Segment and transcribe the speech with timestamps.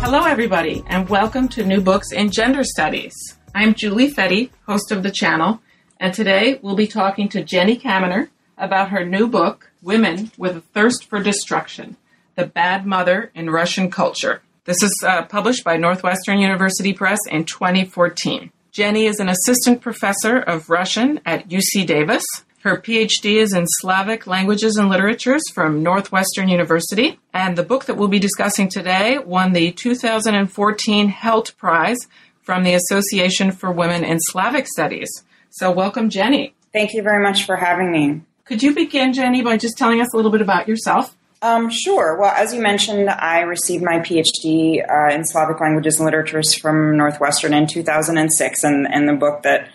[0.00, 3.14] Hello, everybody, and welcome to New Books in Gender Studies.
[3.54, 5.60] I'm Julie Fetty, host of the channel,
[5.98, 10.60] and today we'll be talking to Jenny Kaminer about her new book, Women with a
[10.60, 11.96] Thirst for Destruction
[12.36, 14.40] The Bad Mother in Russian Culture.
[14.64, 18.50] This is uh, published by Northwestern University Press in 2014.
[18.70, 22.24] Jenny is an assistant professor of Russian at UC Davis.
[22.62, 27.20] Her PhD is in Slavic languages and literatures from Northwestern University.
[27.32, 31.98] And the book that we'll be discussing today won the 2014 Heldt Prize
[32.42, 35.08] from the Association for Women in Slavic Studies.
[35.50, 36.54] So, welcome, Jenny.
[36.72, 38.22] Thank you very much for having me.
[38.44, 41.16] Could you begin, Jenny, by just telling us a little bit about yourself?
[41.40, 42.18] Um, sure.
[42.18, 46.96] Well, as you mentioned, I received my PhD uh, in Slavic languages and literatures from
[46.96, 49.68] Northwestern in 2006, and, and the book that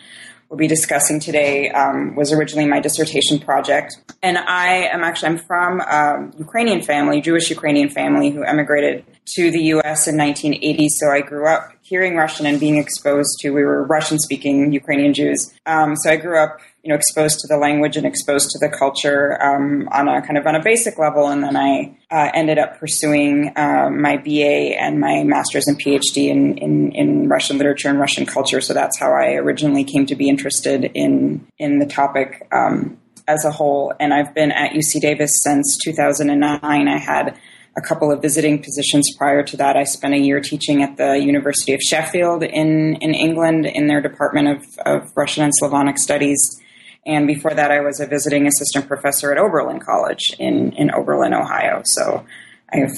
[0.54, 3.98] we'll be discussing today um, was originally my dissertation project.
[4.22, 9.04] And I am actually I'm from a Ukrainian family, Jewish Ukrainian family, who emigrated
[9.36, 10.08] to the U.S.
[10.08, 10.90] in 1980.
[10.90, 13.50] So I grew up hearing Russian and being exposed to.
[13.50, 15.52] We were Russian speaking Ukrainian Jews.
[15.66, 18.70] Um, so I grew up you know exposed to the language and exposed to the
[18.70, 22.60] culture um, on a kind of on a basic level and then i uh, ended
[22.60, 27.90] up pursuing uh, my ba and my master's and phd in, in, in, russian literature
[27.90, 31.86] and russian culture so that's how i originally came to be interested in in the
[31.86, 32.98] topic um,
[33.28, 37.38] as a whole and i've been at uc davis since 2009 i had
[37.76, 39.76] a couple of visiting positions prior to that.
[39.76, 44.00] I spent a year teaching at the University of Sheffield in, in England in their
[44.00, 46.62] Department of, of Russian and Slavonic Studies.
[47.06, 51.34] And before that, I was a visiting assistant professor at Oberlin College in, in Oberlin,
[51.34, 51.82] Ohio.
[51.84, 52.26] So
[52.72, 52.98] I've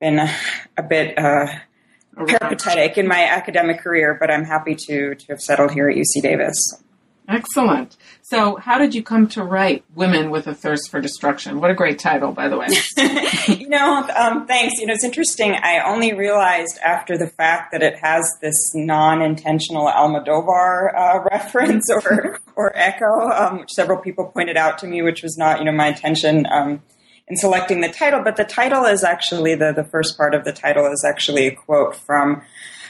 [0.00, 0.32] been a,
[0.76, 1.46] a bit uh,
[2.16, 6.22] peripatetic in my academic career, but I'm happy to, to have settled here at UC
[6.22, 6.56] Davis.
[7.28, 7.96] Excellent.
[8.22, 11.60] So, how did you come to write Women with a Thirst for Destruction?
[11.60, 12.68] What a great title, by the way.
[13.56, 14.74] you know, um, thanks.
[14.78, 15.54] You know, it's interesting.
[15.54, 21.90] I only realized after the fact that it has this non intentional Almodovar uh, reference
[21.90, 25.64] or, or echo, um, which several people pointed out to me, which was not, you
[25.64, 26.46] know, my intention.
[26.50, 26.82] Um,
[27.28, 30.52] in selecting the title, but the title is actually the, the first part of the
[30.52, 32.42] title is actually a quote from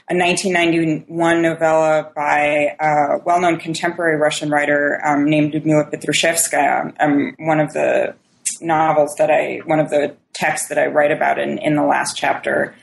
[0.09, 6.95] a 1991 novella by a well-known contemporary Russian writer um, named Lyudmila Petrushevskaya.
[7.01, 8.15] Um, one of the
[8.61, 12.17] novels that I, one of the texts that I write about in, in the last
[12.17, 12.75] chapter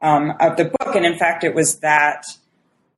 [0.00, 0.94] um, of the book.
[0.94, 2.24] And in fact, it was that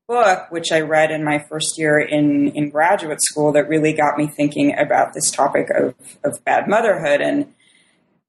[0.07, 4.17] book, which I read in my first year in, in graduate school, that really got
[4.17, 7.21] me thinking about this topic of, of bad motherhood.
[7.21, 7.53] And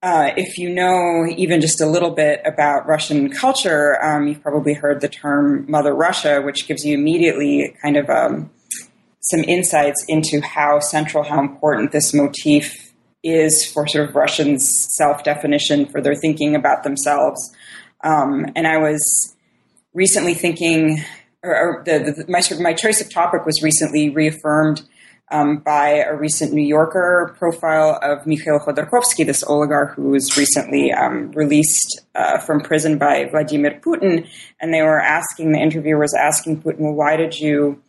[0.03, 4.73] uh, if you know even just a little bit about Russian culture, um, you've probably
[4.73, 8.51] heard the term Mother Russia, which gives you immediately kind of um,
[9.21, 12.91] some insights into how central, how important this motif
[13.23, 17.55] is for sort of Russians' self definition, for their thinking about themselves.
[18.03, 19.33] Um, and I was
[19.93, 21.01] recently thinking,
[21.43, 24.81] or, or the, the, my, my choice of topic was recently reaffirmed
[25.33, 30.93] um, by a recent New Yorker profile of Mikhail Khodorkovsky, this oligarch who was recently
[30.93, 34.27] um, released uh, from prison by Vladimir Putin.
[34.61, 37.81] And they were asking, the interviewer was asking Putin, well, why did you,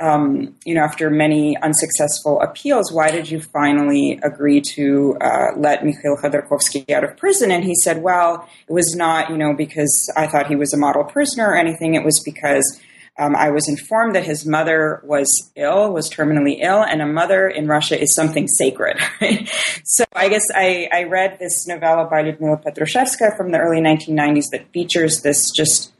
[0.00, 5.84] um, you know, after many unsuccessful appeals, why did you finally agree to uh, let
[5.84, 7.50] Mikhail Khodorkovsky out of prison?
[7.50, 10.78] And he said, well, it was not, you know, because I thought he was a
[10.78, 11.96] model prisoner or anything.
[11.96, 12.80] It was because
[13.18, 17.48] um, I was informed that his mother was ill, was terminally ill, and a mother
[17.48, 18.98] in Russia is something sacred.
[19.90, 24.50] So I guess I, I, read this novella by Lyudmila Petrushevskaya from the early 1990s
[24.52, 25.92] that features this just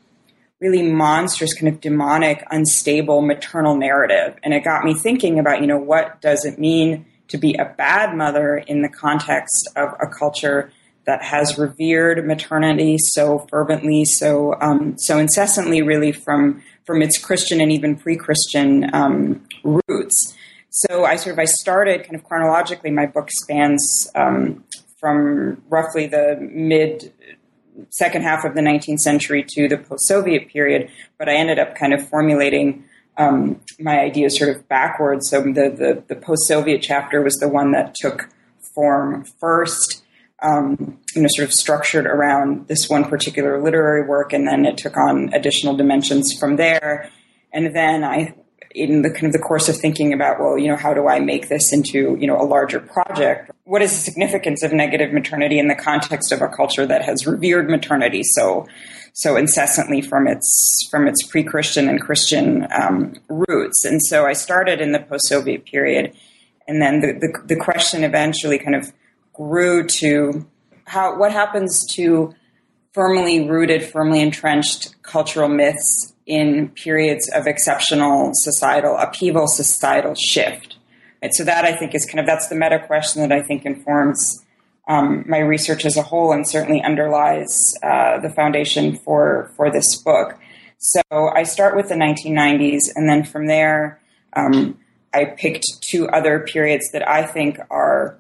[0.61, 4.37] really monstrous, kind of demonic, unstable maternal narrative.
[4.43, 7.65] And it got me thinking about, you know, what does it mean to be a
[7.79, 10.71] bad mother in the context of a culture
[11.07, 17.61] that has revered maternity so fervently, so um, so incessantly, really from from its Christian
[17.61, 20.35] and even pre-Christian um, roots.
[20.71, 22.91] So I sort of I started kind of chronologically.
[22.91, 24.65] My book spans um,
[24.99, 27.13] from roughly the mid
[27.91, 31.93] second half of the 19th century to the post-Soviet period, but I ended up kind
[31.93, 32.85] of formulating
[33.19, 35.29] um, my ideas sort of backwards.
[35.29, 38.31] So the, the, the post-Soviet chapter was the one that took
[38.75, 40.03] form first.
[40.43, 44.79] Um, you know, sort of structured around this one particular literary work, and then it
[44.79, 47.11] took on additional dimensions from there.
[47.53, 48.35] And then I,
[48.75, 51.19] in the kind of the course of thinking about, well, you know, how do I
[51.19, 53.51] make this into, you know, a larger project?
[53.65, 57.27] What is the significance of negative maternity in the context of a culture that has
[57.27, 58.67] revered maternity so,
[59.15, 63.85] so incessantly from its from its pre-Christian and Christian um, roots?
[63.85, 66.13] And so I started in the post-Soviet period,
[66.69, 68.93] and then the, the, the question eventually kind of
[69.39, 70.47] grew to
[70.85, 72.35] how what happens to
[72.93, 80.77] firmly rooted, firmly entrenched cultural myths in periods of exceptional societal upheaval, societal shift.
[81.23, 81.33] Right?
[81.33, 84.45] So that I think is kind of that's the meta question that I think informs
[84.89, 89.97] um, my research as a whole, and certainly underlies uh, the foundation for for this
[90.03, 90.39] book.
[90.79, 94.01] So I start with the 1990s, and then from there,
[94.35, 94.79] um,
[95.13, 98.19] I picked two other periods that I think are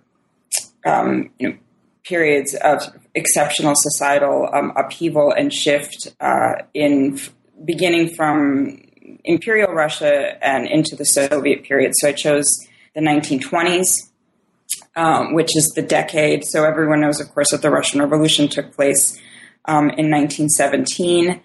[0.88, 1.56] um, you know,
[2.04, 2.82] periods of
[3.14, 7.20] exceptional societal um, upheaval and shift uh, in
[7.64, 8.80] beginning from
[9.24, 11.92] imperial Russia and into the Soviet period.
[11.96, 12.46] So I chose
[12.94, 14.10] the 1920s,
[14.96, 16.44] um, which is the decade.
[16.44, 19.18] So everyone knows, of course, that the Russian Revolution took place
[19.66, 21.40] um, in 1917.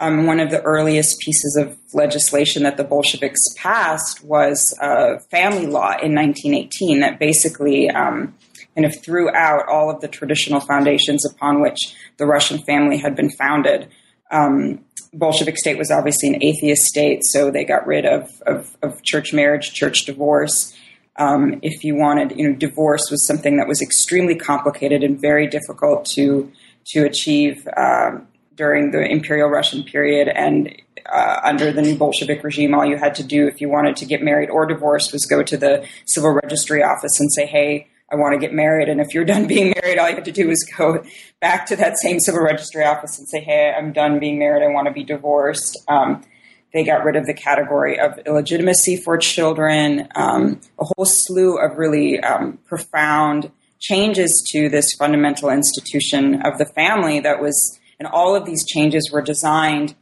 [0.00, 5.66] Um, one of the earliest pieces of legislation that the Bolsheviks passed was a family
[5.66, 8.34] law in 1918 that basically um,
[8.74, 13.14] kind of threw out all of the traditional foundations upon which the Russian family had
[13.14, 13.88] been founded.
[14.30, 19.02] Um, Bolshevik state was obviously an atheist state, so they got rid of, of, of
[19.02, 20.76] church marriage, church divorce.
[21.16, 25.46] Um, if you wanted, you know, divorce was something that was extremely complicated and very
[25.46, 26.50] difficult to
[26.86, 28.26] to achieve um,
[28.56, 30.28] during the Imperial Russian period.
[30.28, 30.76] And
[31.10, 34.06] uh, under the new Bolshevik regime, all you had to do if you wanted to
[34.06, 38.16] get married or divorced was go to the civil registry office and say, "Hey, I
[38.16, 38.88] want to get married.
[38.88, 41.04] And if you're done being married, all you have to do is go
[41.40, 44.64] back to that same civil registry office and say, hey, I'm done being married.
[44.64, 45.76] I want to be divorced.
[45.88, 46.24] Um,
[46.72, 51.76] they got rid of the category of illegitimacy for children, um, a whole slew of
[51.76, 53.50] really um, profound
[53.80, 59.10] changes to this fundamental institution of the family that was, and all of these changes
[59.12, 59.94] were designed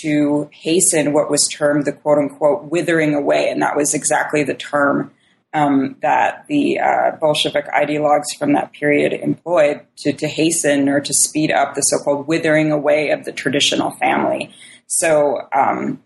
[0.00, 3.48] to hasten what was termed the quote unquote withering away.
[3.48, 5.12] And that was exactly the term
[5.56, 11.14] um, that the uh, Bolshevik ideologues from that period employed to, to hasten or to
[11.14, 14.52] speed up the so called withering away of the traditional family.
[14.86, 16.02] So, um,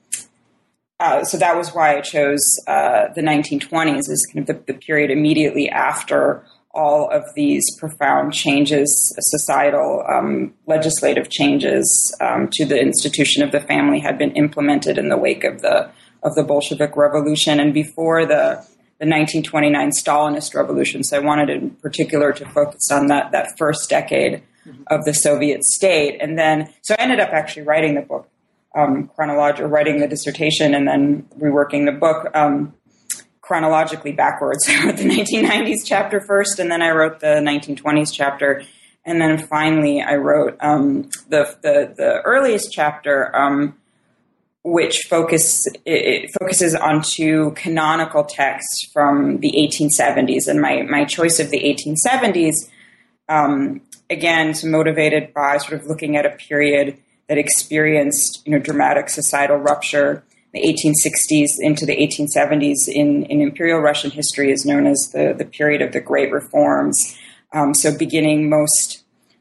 [1.00, 4.78] uh, so that was why I chose uh, the 1920s as kind of the, the,
[4.78, 12.80] period immediately after all of these profound changes, societal, um, legislative changes um, to the
[12.80, 15.90] institution of the family had been implemented in the wake of the
[16.22, 18.62] of the Bolshevik Revolution, and before the
[19.00, 21.02] the 1929 Stalinist revolution.
[21.02, 24.42] So I wanted in particular to focus on that, that first decade
[24.88, 26.18] of the Soviet state.
[26.20, 28.28] And then, so I ended up actually writing the book,
[28.76, 32.74] um, chronologically, writing the dissertation and then reworking the book um,
[33.40, 34.66] chronologically backwards.
[34.68, 38.62] I wrote the 1990s chapter first, and then I wrote the 1920s chapter.
[39.06, 43.78] And then finally, I wrote um, the, the, the earliest chapter, um,
[44.62, 51.40] which focus it focuses on two canonical texts from the 1870s, and my my choice
[51.40, 52.54] of the 1870s,
[53.28, 53.80] um,
[54.10, 59.08] again, is motivated by sort of looking at a period that experienced you know dramatic
[59.08, 60.24] societal rupture.
[60.52, 65.44] The 1860s into the 1870s in, in Imperial Russian history is known as the, the
[65.44, 67.16] period of the Great Reforms.
[67.52, 68.99] Um, so, beginning most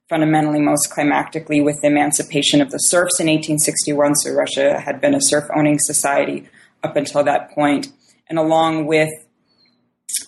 [0.10, 4.16] fundamentally most climactically with the emancipation of the serfs in 1861.
[4.16, 6.50] So Russia had been a serf owning society
[6.84, 7.92] up until that point.
[8.28, 9.10] And along with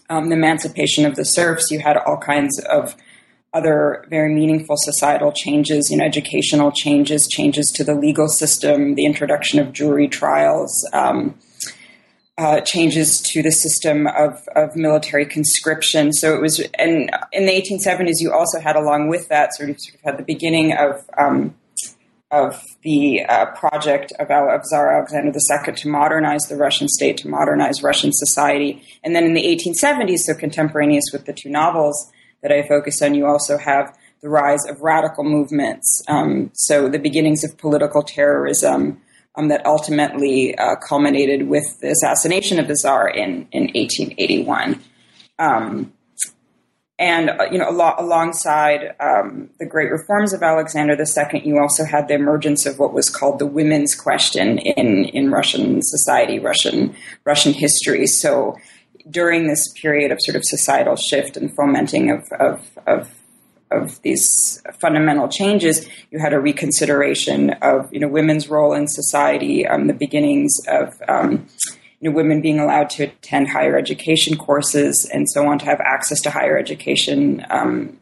[0.09, 2.95] um, the emancipation of the serfs, you had all kinds of
[3.53, 9.05] other very meaningful societal changes, you know, educational changes, changes to the legal system, the
[9.05, 11.37] introduction of jury trials, um,
[12.41, 16.11] uh, changes to the system of, of military conscription.
[16.11, 19.79] So it was, and in the 1870s, you also had along with that sort of,
[19.79, 21.55] sort of had the beginning of um,
[22.31, 27.27] of the uh, project of, of Tsar Alexander II to modernize the Russian state, to
[27.27, 28.81] modernize Russian society.
[29.03, 32.09] And then in the 1870s, so contemporaneous with the two novels
[32.41, 36.01] that I focus on, you also have the rise of radical movements.
[36.07, 39.01] Um, so the beginnings of political terrorism,
[39.35, 44.81] um, that ultimately uh, culminated with the assassination of the Tsar in, in 1881.
[45.39, 45.93] Um,
[47.01, 51.83] and uh, you know, al- alongside um, the great reforms of Alexander II, you also
[51.83, 56.95] had the emergence of what was called the women's question in, in Russian society, Russian
[57.25, 58.05] Russian history.
[58.05, 58.55] So,
[59.09, 63.09] during this period of sort of societal shift and fomenting of, of, of
[63.71, 69.65] of these fundamental changes, you had a reconsideration of you know women's role in society,
[69.67, 71.47] um, the beginnings of um,
[71.99, 75.79] you know women being allowed to attend higher education courses and so on to have
[75.79, 77.45] access to higher education.
[77.49, 77.97] Um,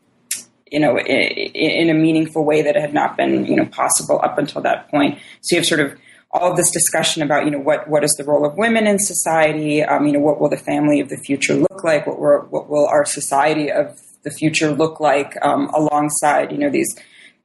[0.71, 4.37] you know, in, in, a meaningful way that had not been, you know, possible up
[4.37, 5.17] until that point.
[5.41, 5.97] So you have sort of
[6.31, 8.99] all of this discussion about, you know, what, what is the role of women in
[8.99, 9.81] society?
[9.83, 12.05] Um, you know, what will the family of the future look like?
[12.05, 16.93] What, what will our society of the future look like um, alongside, you know, these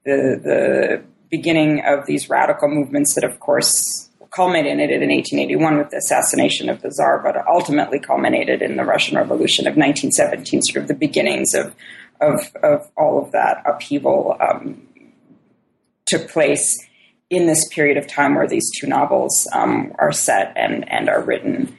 [0.05, 5.97] the the beginning of these radical movements that, of course, culminated in 1881 with the
[5.97, 10.89] assassination of the Tsar, but ultimately culminated in the Russian Revolution of 1917, sort of
[10.89, 11.75] the beginnings of
[12.21, 14.81] of, of all of that upheaval um,
[16.07, 16.79] took place
[17.31, 21.23] in this period of time where these two novels um, are set and, and are
[21.23, 21.77] written.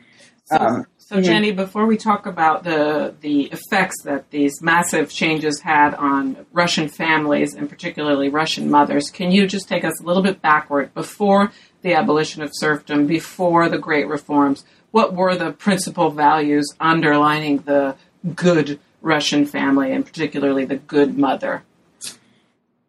[0.51, 5.93] Um, so, Jenny, before we talk about the the effects that these massive changes had
[5.93, 10.41] on Russian families and particularly Russian mothers, can you just take us a little bit
[10.41, 11.51] backward before
[11.83, 14.65] the abolition of serfdom, before the great reforms?
[14.89, 17.95] What were the principal values underlining the
[18.33, 21.61] good Russian family and particularly the good mother?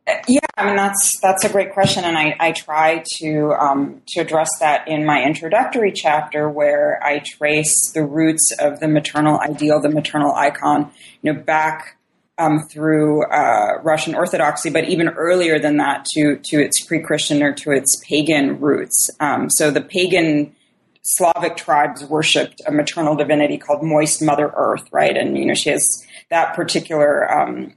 [0.06, 4.20] Yeah, I mean that's that's a great question, and I, I try to um, to
[4.20, 9.80] address that in my introductory chapter, where I trace the roots of the maternal ideal,
[9.80, 11.96] the maternal icon, you know, back
[12.38, 17.52] um, through uh, Russian Orthodoxy, but even earlier than that to to its pre-Christian or
[17.54, 19.10] to its pagan roots.
[19.18, 20.54] Um, so the pagan
[21.02, 25.16] Slavic tribes worshipped a maternal divinity called Moist Mother Earth, right?
[25.16, 25.84] And you know she has
[26.30, 27.72] that particular um,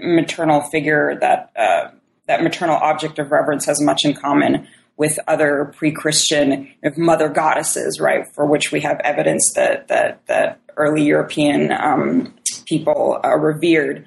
[0.00, 1.90] maternal figure, that uh,
[2.26, 4.66] that maternal object of reverence, has much in common
[4.96, 8.26] with other pre-Christian mother goddesses, right?
[8.34, 12.34] For which we have evidence that that that early European um,
[12.66, 14.06] people uh, revered.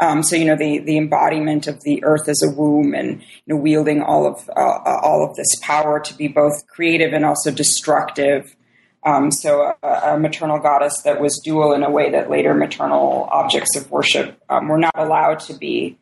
[0.00, 3.54] Um, so you know the the embodiment of the earth as a womb, and you
[3.54, 7.50] know wielding all of uh, all of this power to be both creative and also
[7.50, 8.55] destructive.
[9.06, 13.28] Um, so a, a, maternal goddess that was dual in a way that later maternal
[13.30, 15.96] objects of worship um, were not allowed to be.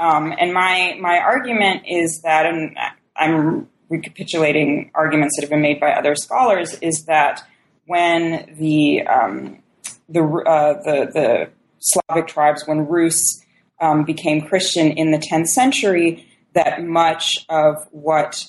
[0.00, 2.76] Um, and my my argument is that, and
[3.14, 7.46] I'm recapitulating arguments that have been made by other scholars, is that
[7.86, 9.62] when the um,
[10.08, 13.40] the, uh, the the Slavic tribes, when Rus
[13.80, 18.46] um, became Christian in the 10th century, that much of what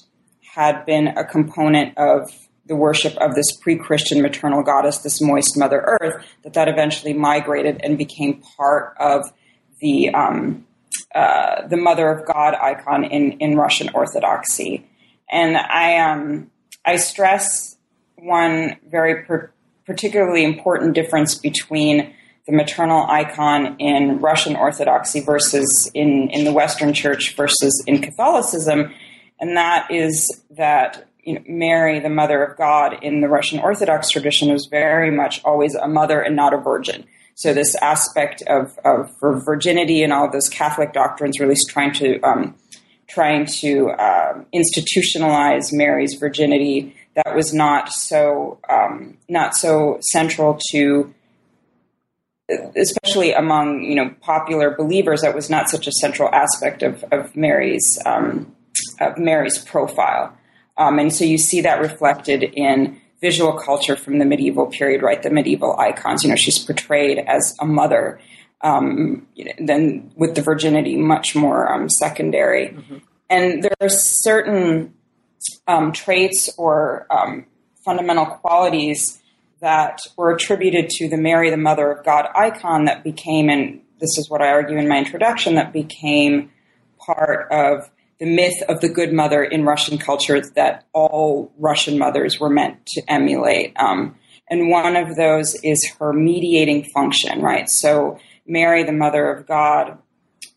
[0.56, 2.32] had been a component of
[2.70, 7.82] the worship of this pre-Christian maternal goddess, this moist Mother Earth, that that eventually migrated
[7.84, 9.34] and became part of
[9.82, 10.66] the um,
[11.14, 14.86] uh, the Mother of God icon in in Russian Orthodoxy.
[15.30, 16.52] And I um,
[16.86, 17.76] I stress
[18.16, 19.52] one very per-
[19.86, 22.14] particularly important difference between
[22.46, 28.92] the maternal icon in Russian Orthodoxy versus in, in the Western Church versus in Catholicism,
[29.40, 34.10] and that is that you know, Mary, the mother of God in the Russian Orthodox
[34.10, 37.06] tradition, was very much always a mother and not a virgin.
[37.36, 42.20] So this aspect of, of virginity and all of those Catholic doctrines really trying to
[42.22, 42.56] um,
[43.08, 51.14] trying to um, institutionalize Mary's virginity that was not so um, not so central to
[52.76, 57.36] especially among you know popular believers that was not such a central aspect of, of
[57.36, 58.54] Mary's um,
[59.00, 60.36] of Mary's profile.
[60.80, 65.22] Um, and so you see that reflected in visual culture from the medieval period, right?
[65.22, 66.24] The medieval icons.
[66.24, 68.20] You know, she's portrayed as a mother.
[68.62, 69.28] Um,
[69.60, 72.70] then with the virginity, much more um, secondary.
[72.70, 72.98] Mm-hmm.
[73.30, 74.94] And there are certain
[75.68, 77.46] um, traits or um,
[77.86, 79.22] fundamental qualities
[79.62, 84.18] that were attributed to the Mary, the Mother of God icon that became, and this
[84.18, 86.52] is what I argue in my introduction, that became
[86.98, 92.40] part of the myth of the good mother in Russian culture that all Russian mothers
[92.40, 93.74] were meant to emulate.
[93.78, 94.16] Um,
[94.50, 97.70] and one of those is her mediating function, right?
[97.70, 99.98] So, Mary, the mother of God,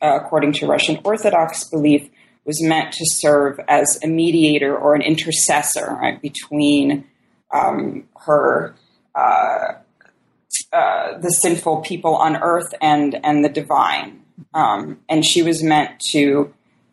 [0.00, 2.08] uh, according to Russian Orthodox belief,
[2.44, 7.04] was meant to serve as a mediator or an intercessor, right, between
[7.52, 8.74] um, her.
[9.14, 9.74] Uh,
[10.72, 14.22] uh, the sinful people on earth and and the divine,
[14.54, 16.52] um, and she was meant to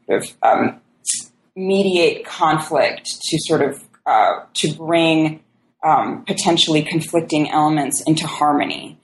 [0.09, 0.79] of um,
[1.55, 5.41] mediate conflict to sort of uh, to bring
[5.83, 8.97] um, potentially conflicting elements into harmony.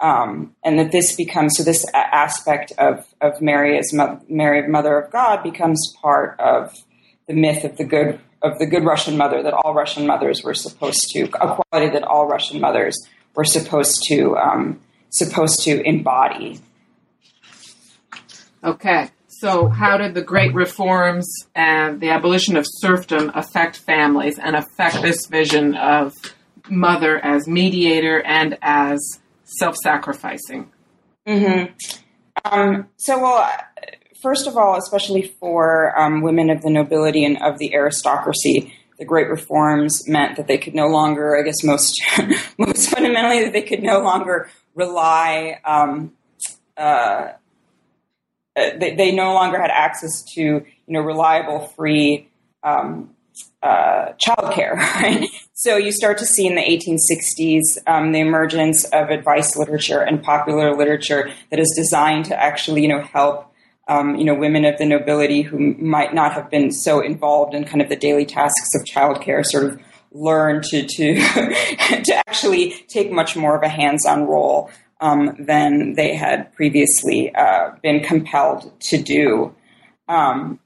[0.00, 4.98] Um, and that this becomes so this aspect of of Mary as Mo- Mary, Mother
[4.98, 6.74] of God, becomes part of
[7.28, 10.54] the myth of the good of the good Russian mother that all Russian mothers were
[10.54, 12.96] supposed to a quality that all Russian mothers
[13.34, 14.80] were supposed to um,
[15.10, 16.60] supposed to embody.
[18.64, 19.10] Okay.
[19.40, 25.00] So, how did the great reforms and the abolition of serfdom affect families and affect
[25.00, 26.12] this vision of
[26.68, 29.00] mother as mediator and as
[29.44, 30.70] self sacrificing?
[31.26, 31.72] Mm-hmm.
[32.44, 33.50] Um, so, well,
[34.22, 39.06] first of all, especially for um, women of the nobility and of the aristocracy, the
[39.06, 41.98] great reforms meant that they could no longer, I guess, most
[42.58, 45.60] most fundamentally, that they could no longer rely.
[45.64, 46.12] Um,
[46.76, 47.28] uh,
[48.60, 52.28] uh, they, they, no longer had access to you know reliable, free
[52.62, 53.10] um,
[53.62, 54.76] uh, childcare.
[55.00, 55.28] Right?
[55.52, 60.22] So you start to see in the 1860s um, the emergence of advice literature and
[60.22, 63.46] popular literature that is designed to actually you know help.
[63.88, 67.64] Um, you know, women of the nobility who might not have been so involved in
[67.64, 69.80] kind of the daily tasks of childcare, sort of
[70.12, 71.14] learn to to
[72.04, 77.70] to actually take much more of a hands-on role um, than they had previously uh,
[77.82, 79.54] been compelled to do.
[80.08, 80.60] Um,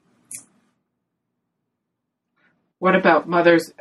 [2.79, 3.73] what about mothers?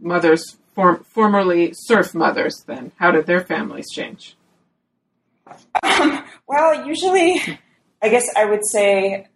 [0.00, 2.64] Mothers form, formerly serf mothers.
[2.66, 4.36] Then, how did their families change?
[5.82, 7.40] Um, well, usually,
[8.02, 9.28] I guess I would say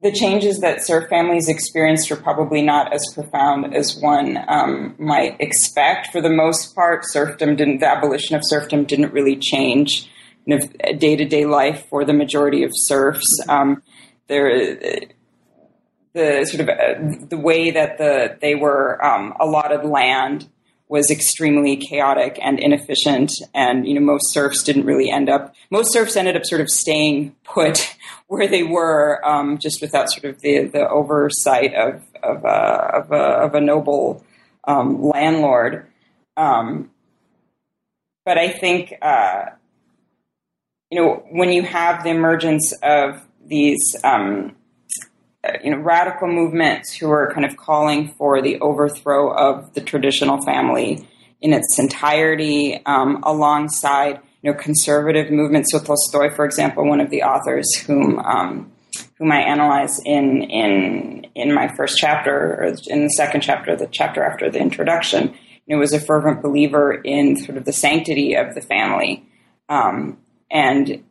[0.00, 5.36] the changes that serf families experienced are probably not as profound as one um, might
[5.40, 6.12] expect.
[6.12, 10.08] For the most part, serfdom didn't, the abolition of serfdom didn't really change
[10.46, 13.26] day to day life for the majority of serfs.
[13.48, 13.82] Um,
[14.28, 14.48] there,
[16.14, 20.48] the sort of uh, the way that the they were um, allotted land
[20.88, 23.32] was extremely chaotic and inefficient.
[23.54, 26.68] And, you know, most serfs didn't really end up, most serfs ended up sort of
[26.68, 27.94] staying put
[28.26, 33.12] where they were, um, just without sort of the, the oversight of, of, uh, of,
[33.12, 34.24] a, of a noble
[34.64, 35.86] um, landlord.
[36.36, 36.90] Um,
[38.24, 39.46] but I think, uh,
[40.90, 44.54] you know, when you have the emergence of these, um, uh,
[45.62, 50.42] you know, radical movements who are kind of calling for the overthrow of the traditional
[50.44, 51.06] family
[51.40, 55.72] in its entirety, um, alongside you know conservative movements.
[55.72, 58.72] So Tolstoy, for example, one of the authors whom um,
[59.18, 63.88] whom I analyze in in in my first chapter or in the second chapter, the
[63.90, 65.34] chapter after the introduction,
[65.66, 69.24] you know, was a fervent believer in sort of the sanctity of the family,
[69.68, 70.18] um,
[70.50, 71.04] and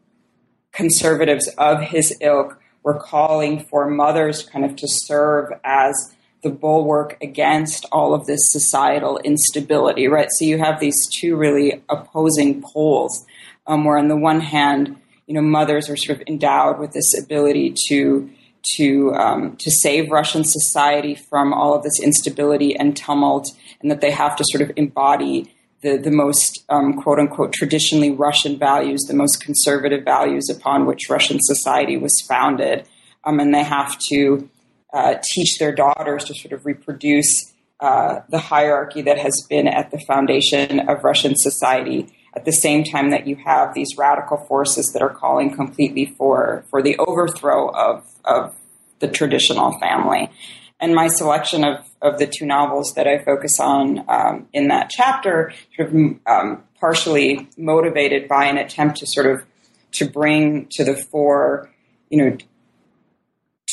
[0.72, 7.18] conservatives of his ilk we're calling for mothers kind of to serve as the bulwark
[7.22, 10.30] against all of this societal instability, right?
[10.32, 13.26] So you have these two really opposing poles,
[13.68, 14.96] um, where on the one hand,
[15.26, 18.30] you know, mothers are sort of endowed with this ability to
[18.78, 24.00] to um, to save Russian society from all of this instability and tumult, and that
[24.00, 29.04] they have to sort of embody the, the most um, quote unquote traditionally Russian values,
[29.04, 32.88] the most conservative values upon which Russian society was founded.
[33.24, 34.50] Um, and they have to
[34.94, 39.92] uh, teach their daughters to sort of reproduce uh, the hierarchy that has been at
[39.92, 42.08] the foundation of Russian society.
[42.36, 46.66] At the same time that you have these radical forces that are calling completely for
[46.70, 48.56] for the overthrow of of
[49.00, 50.30] the traditional family.
[50.80, 54.90] And my selection of, of the two novels that I focus on um, in that
[54.90, 55.96] chapter, sort of
[56.28, 59.44] um, partially motivated by an attempt to sort of
[59.94, 61.72] to bring to the fore,
[62.10, 62.38] you know,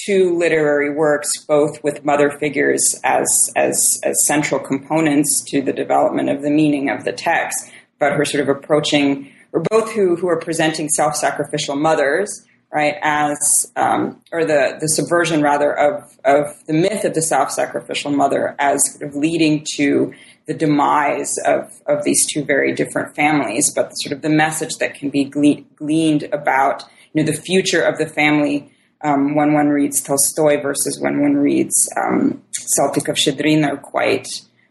[0.06, 6.28] two literary works, both with mother figures as as as central components to the development
[6.30, 10.28] of the meaning of the text, but her sort of approaching, or both who who
[10.28, 13.38] are presenting self-sacrificial mothers right, as
[13.76, 18.80] um, or the the subversion rather of of the myth of the self-sacrificial mother as
[18.92, 20.12] sort of leading to
[20.46, 24.94] the demise of of these two very different families, but sort of the message that
[24.94, 26.82] can be gleaned about
[27.12, 28.70] you know the future of the family
[29.02, 32.42] um, when one reads Tolstoy versus when one reads um,
[32.78, 34.26] Saltykov-Shchedrin are quite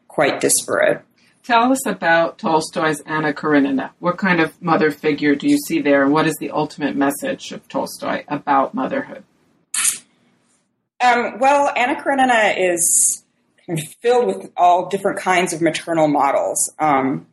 [0.10, 1.02] quite disparate.
[1.44, 3.92] Tell us about Tolstoy's Anna Karenina.
[4.00, 6.04] What kind of mother figure do you see there?
[6.04, 9.24] and What is the ultimate message of Tolstoy about motherhood?
[11.04, 13.26] Um, well, Anna Karenina is
[14.02, 16.72] filled with all different kinds of maternal models.
[16.80, 17.28] Um,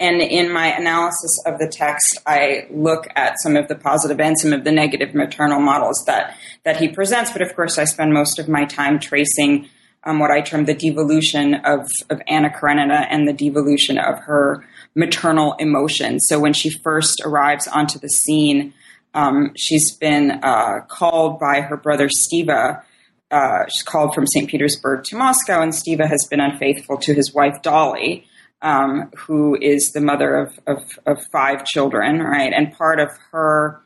[0.00, 4.36] and in my analysis of the text, I look at some of the positive and
[4.36, 7.30] some of the negative maternal models that, that he presents.
[7.30, 9.68] But of course, I spend most of my time tracing
[10.04, 14.64] um, what I term the devolution of, of Anna Karenina and the devolution of her
[14.94, 16.26] maternal emotions.
[16.26, 18.72] So when she first arrives onto the scene,
[19.14, 22.82] um, she's been uh, called by her brother Stiva.
[23.30, 24.48] Uh, she's called from St.
[24.48, 28.26] Petersburg to Moscow, and Stiva has been unfaithful to his wife Dolly,
[28.62, 32.52] um, who is the mother of, of, of, five children, right?
[32.52, 33.80] And part of her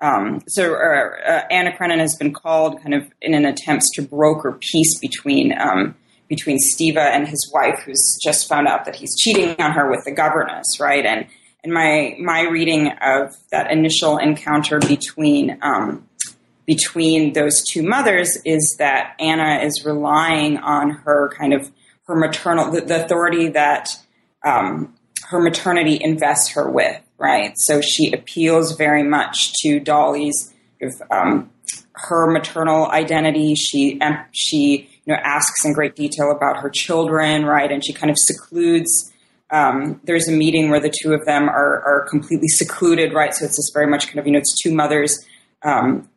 [0.00, 4.02] um, so uh, uh, Anna Karenina has been called kind of in an attempt to
[4.02, 5.96] broker peace between um,
[6.28, 10.04] between Stiva and his wife, who's just found out that he's cheating on her with
[10.04, 11.04] the governess, right?
[11.04, 11.26] And
[11.64, 16.08] and my my reading of that initial encounter between um,
[16.66, 21.70] between those two mothers is that Anna is relying on her kind of
[22.06, 23.88] her maternal the, the authority that
[24.44, 27.52] um, her maternity invests her with, right?
[27.56, 30.54] So she appeals very much to Dolly's
[31.10, 31.50] um,
[31.94, 33.54] her maternal identity.
[33.54, 34.00] She
[34.32, 37.70] she you know asks in great detail about her children, right?
[37.70, 39.12] And she kind of secludes.
[39.50, 43.34] Um, there's a meeting where the two of them are are completely secluded, right?
[43.34, 45.18] So it's this very much kind of you know it's two mothers
[45.62, 46.08] um,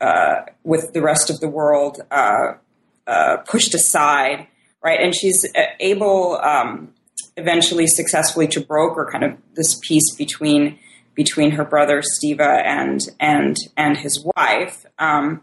[0.00, 2.54] uh, with the rest of the world uh,
[3.06, 4.46] uh, pushed aside,
[4.82, 5.00] right?
[5.00, 6.94] And she's uh, able um,
[7.38, 10.78] eventually successfully to broker kind of this peace between
[11.14, 14.84] between her brother Stiva and and and his wife.
[14.98, 15.42] Um,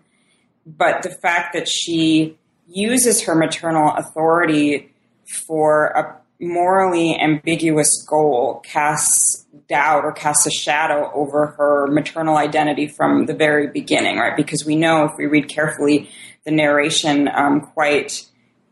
[0.65, 4.91] but the fact that she uses her maternal authority
[5.25, 12.87] for a morally ambiguous goal casts doubt or casts a shadow over her maternal identity
[12.87, 14.35] from the very beginning, right?
[14.35, 16.09] Because we know if we read carefully,
[16.45, 18.25] the narration um, quite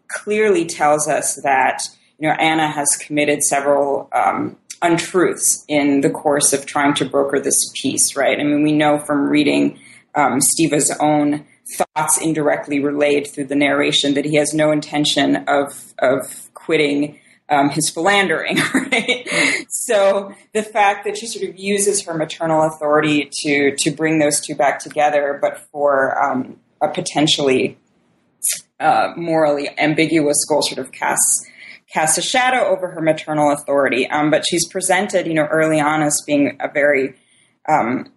[0.07, 1.87] clearly tells us that
[2.23, 7.37] you know, Anna has committed several um, untruths in the course of trying to broker
[7.37, 8.39] this peace, right?
[8.39, 9.77] I mean, we know from reading
[10.15, 15.93] um, Stiva's own thoughts indirectly relayed through the narration that he has no intention of
[15.99, 19.27] of quitting um, his philandering, right?
[19.69, 24.39] so the fact that she sort of uses her maternal authority to to bring those
[24.39, 27.77] two back together, but for um, a potentially
[28.79, 31.49] uh, morally ambiguous goal, sort of casts
[31.93, 34.09] casts a shadow over her maternal authority.
[34.09, 37.15] Um, but she's presented, you know, early on as being a very
[37.69, 38.11] um,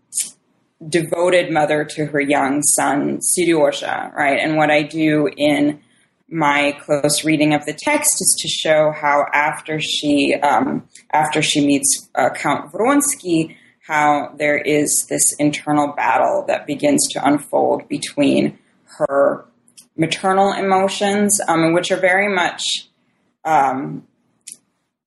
[0.88, 4.38] devoted mother to her young son, Seryozha, right?
[4.40, 5.80] And what I do in
[6.28, 11.64] my close reading of the text is to show how after she um, after she
[11.64, 18.58] meets uh, Count Vronsky, how there is this internal battle that begins to unfold between
[18.98, 19.44] her
[19.96, 22.88] maternal emotions, um, which are very much
[23.46, 24.06] um,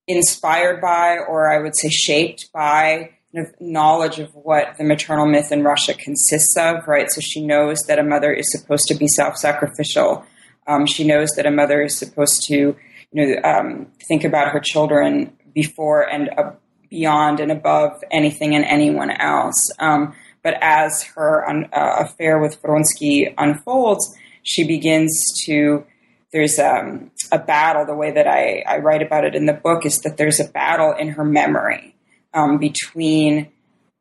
[0.08, 3.12] inspired by, or I would say shaped by,
[3.60, 7.12] knowledge of what the maternal myth in Russia consists of, right?
[7.12, 10.25] So she knows that a mother is supposed to be self sacrificial.
[10.67, 12.75] Um, she knows that a mother is supposed to, you
[13.13, 16.52] know, um, think about her children before and uh,
[16.89, 19.69] beyond and above anything and anyone else.
[19.80, 25.12] Um, but as her uh, affair with Vronsky unfolds, she begins
[25.45, 25.86] to
[26.31, 27.85] there's um, a battle.
[27.85, 30.47] The way that I, I, write about it in the book is that there's a
[30.47, 31.95] battle in her memory
[32.33, 33.49] um, between,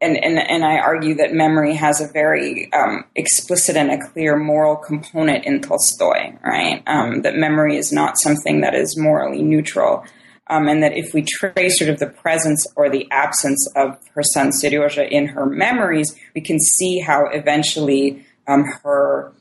[0.00, 4.36] and, and, and I argue that memory has a very um, explicit and a clear
[4.36, 6.82] moral component in Tolstoy, right?
[6.86, 10.04] Um, that memory is not something that is morally neutral.
[10.50, 14.22] Um, and that if we trace sort of the presence or the absence of her
[14.22, 19.34] son Seryozha in her memories, we can see how eventually um, her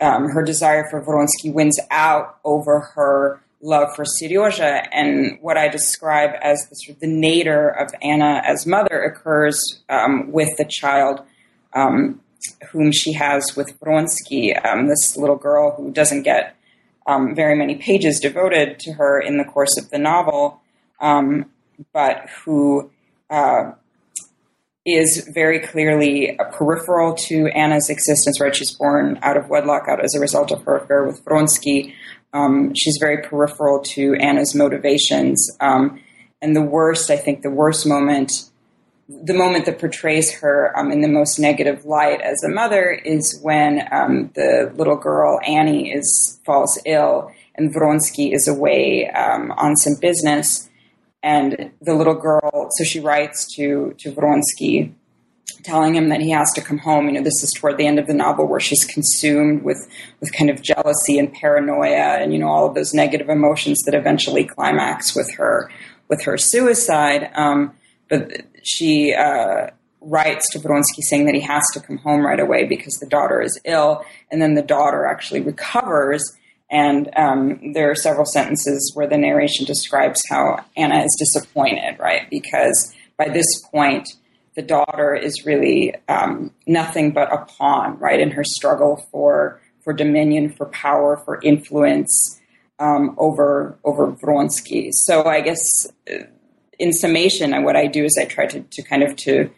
[0.00, 4.86] um, her desire for Vronsky wins out over her love for Seryozha.
[4.92, 9.62] And what I describe as the, sort of the nadir of Anna as mother occurs
[9.88, 11.20] um, with the child
[11.74, 12.20] um,
[12.70, 16.56] whom she has with Vronsky, um, this little girl who doesn't get
[17.06, 20.60] um, very many pages devoted to her in the course of the novel,
[21.00, 22.90] but who
[23.30, 23.72] uh,
[24.84, 28.54] is very clearly a peripheral to Anna's existence, right?
[28.54, 31.94] She's born out of wedlock out as a result of her affair with Vronsky.
[32.32, 35.50] Um, she's very peripheral to Anna's motivations.
[35.60, 36.00] Um,
[36.40, 38.50] and the worst, I think, the worst moment,
[39.08, 43.38] the moment that portrays her um, in the most negative light as a mother is
[43.42, 49.76] when um, the little girl, Annie, is falls ill and Vronsky is away um, on
[49.76, 50.68] some business
[51.22, 54.92] and the little girl, so she writes to, to Vronsky,
[55.62, 57.06] telling him that he has to come home.
[57.06, 59.88] You know, this is toward the end of the novel where she's consumed with,
[60.20, 63.94] with kind of jealousy and paranoia and, you know, all of those negative emotions that
[63.94, 65.70] eventually climax with her,
[66.08, 67.30] with her suicide.
[67.34, 67.74] Um,
[68.08, 69.68] but she, uh,
[70.04, 73.40] writes to Vronsky saying that he has to come home right away because the daughter
[73.40, 74.04] is ill.
[74.30, 76.36] And then the daughter actually recovers
[76.72, 82.28] and um, there are several sentences where the narration describes how Anna is disappointed, right?
[82.30, 84.08] Because by this point,
[84.56, 89.92] the daughter is really um, nothing but a pawn, right, in her struggle for for
[89.92, 92.40] dominion, for power, for influence
[92.78, 94.90] um, over over Vronsky.
[94.92, 96.24] So I guess, uh,
[96.78, 99.50] in summation, what I do is I try to, to kind of to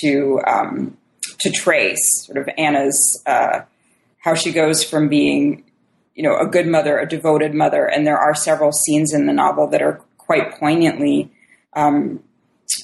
[0.00, 0.96] to um,
[1.40, 3.60] to trace sort of Anna's uh,
[4.18, 5.64] how she goes from being
[6.14, 9.32] you know a good mother, a devoted mother, and there are several scenes in the
[9.32, 11.30] novel that are quite poignantly
[11.74, 12.22] um,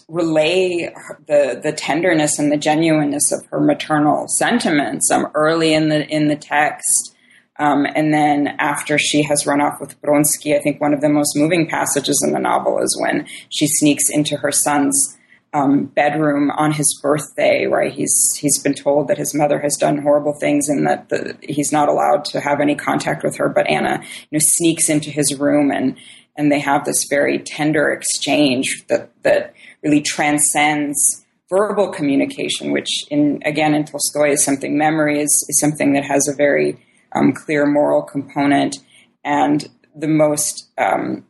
[0.09, 0.93] relay
[1.27, 6.29] the the tenderness and the genuineness of her maternal sentiments um, early in the in
[6.29, 7.17] the text.
[7.59, 11.11] Um, and then after she has run off with Vronsky, I think one of the
[11.11, 15.19] most moving passages in the novel is when she sneaks into her son's
[15.53, 17.93] um, bedroom on his birthday, right?
[17.93, 21.73] He's he's been told that his mother has done horrible things and that the, he's
[21.73, 23.49] not allowed to have any contact with her.
[23.49, 25.97] But Anna, you know, sneaks into his room and
[26.37, 33.43] and they have this very tender exchange that that really transcends verbal communication, which in
[33.45, 36.79] again in Tolstoy is something memory is, is something that has a very
[37.13, 38.77] um, clear moral component
[39.25, 41.27] and the most um,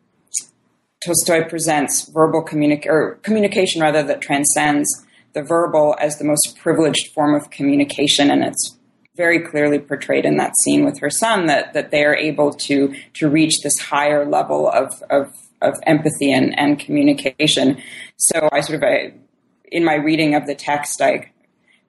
[1.04, 7.12] Tolstoy presents verbal communic- or communication rather that transcends the verbal as the most privileged
[7.14, 8.76] form of communication, and it's
[9.16, 12.94] very clearly portrayed in that scene with her son that that they are able to
[13.14, 15.32] to reach this higher level of of,
[15.62, 17.80] of empathy and, and communication.
[18.16, 19.12] So I sort of I,
[19.72, 21.30] in my reading of the text, I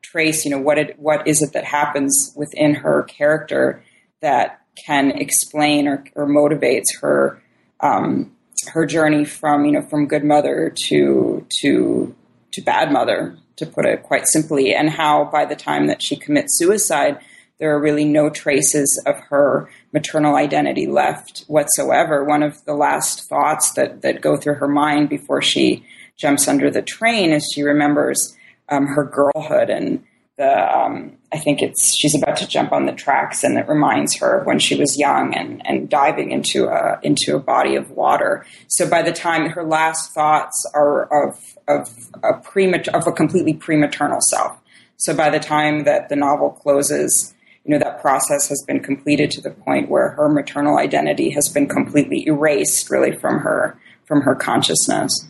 [0.01, 3.83] trace you know what it what is it that happens within her character
[4.21, 7.41] that can explain or, or motivates her
[7.81, 8.31] um,
[8.73, 12.15] her journey from you know from good mother to to
[12.51, 16.15] to bad mother to put it quite simply and how by the time that she
[16.15, 17.19] commits suicide
[17.61, 22.23] there are really no traces of her maternal identity left whatsoever.
[22.23, 25.85] One of the last thoughts that that go through her mind before she
[26.17, 28.35] jumps under the train is she remembers
[28.67, 30.03] um, her girlhood and
[30.37, 34.17] the um, I think it's she's about to jump on the tracks, and it reminds
[34.17, 37.91] her of when she was young and, and diving into a into a body of
[37.91, 38.45] water.
[38.67, 43.53] So by the time her last thoughts are of of a premature of a completely
[43.53, 44.57] prematernal self.
[44.97, 49.31] So by the time that the novel closes, you know that process has been completed
[49.31, 54.21] to the point where her maternal identity has been completely erased, really from her from
[54.21, 55.27] her consciousness.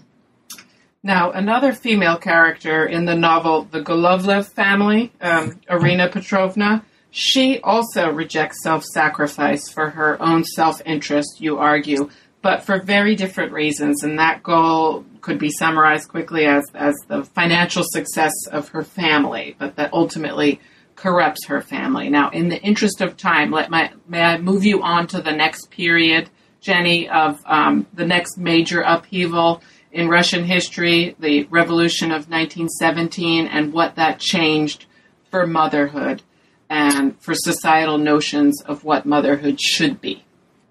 [1.04, 8.10] Now, another female character in the novel, the Golovlev family, um, Irina Petrovna, she also
[8.12, 12.10] rejects self sacrifice for her own self interest, you argue,
[12.44, 14.04] but for very different reasons.
[14.04, 19.56] And that goal could be summarized quickly as, as the financial success of her family,
[19.58, 20.62] but that ultimately
[20.96, 22.10] corrupts her family.
[22.10, 25.32] Now, in the interest of time, let my, may I move you on to the
[25.32, 26.30] next period,
[26.62, 33.74] Jenny, of um, the next major upheaval in Russian history, the revolution of 1917, and
[33.74, 34.86] what that changed
[35.30, 36.22] for motherhood
[36.70, 40.24] and for societal notions of what motherhood should be.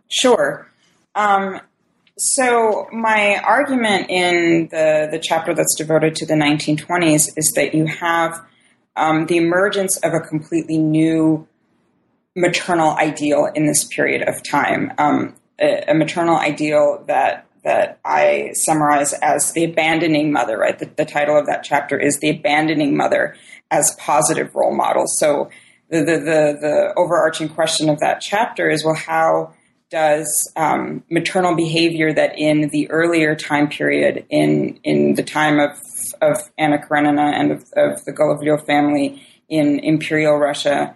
[0.08, 0.66] Sure.
[1.14, 1.60] Um,
[2.16, 7.86] so my argument in the the chapter that's devoted to the 1920s is that you
[7.86, 8.44] have
[8.96, 11.46] um, the emergence of a completely new
[12.36, 18.52] maternal ideal in this period of time, um, a, a maternal ideal that that I
[18.54, 20.78] summarize as the abandoning mother, right?
[20.78, 23.36] The, the, title of that chapter is The Abandoning Mother
[23.70, 25.18] as Positive Role Models.
[25.18, 25.50] So
[25.90, 29.54] the, the, the, the overarching question of that chapter is well, how
[29.90, 35.70] does um, maternal behavior that in the earlier time period, in, in the time of,
[36.22, 40.94] of Anna Karenina and of, of the Golovlev family in Imperial Russia,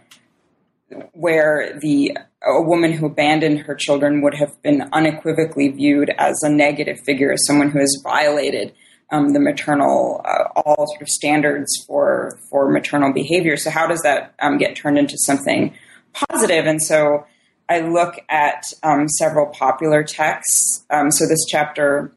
[1.13, 6.49] where the a woman who abandoned her children would have been unequivocally viewed as a
[6.49, 8.75] negative figure, as someone who has violated
[9.11, 13.57] um, the maternal uh, all sort of standards for for maternal behavior.
[13.57, 15.75] So how does that um, get turned into something
[16.13, 16.67] positive?
[16.67, 17.27] And so
[17.69, 20.85] I look at um, several popular texts.
[20.91, 22.13] Um, so this chapter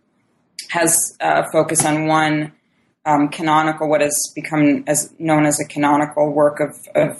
[0.70, 2.52] has uh, focus on one
[3.06, 7.18] um, canonical, what has become as known as a canonical work of, of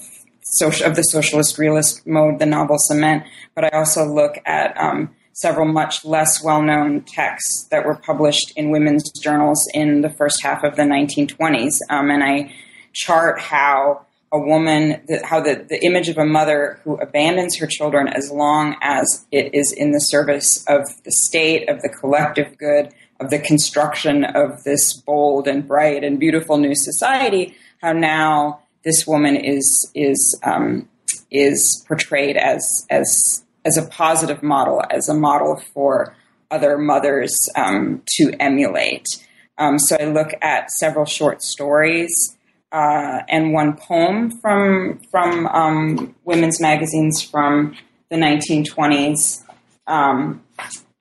[0.52, 3.24] social, of the socialist realist mode the novel cement,
[3.56, 8.54] but I also look at um, several much less well known texts that were published
[8.56, 11.76] in women's journals in the first half of the 1920s.
[11.90, 12.54] Um, and I
[12.94, 18.08] chart how a woman, how the, the image of a mother who abandons her children
[18.08, 22.90] as long as it is in the service of the state, of the collective good,
[23.20, 29.06] of the construction of this bold and bright and beautiful new society, how now this
[29.06, 30.88] woman is is um,
[31.30, 36.16] is portrayed as as as a positive model, as a model for
[36.50, 39.06] other mothers um, to emulate.
[39.58, 42.14] Um, so I look at several short stories
[42.72, 47.76] uh, and one poem from from um, women's magazines from
[48.10, 49.44] the 1920s.
[49.86, 50.42] Um,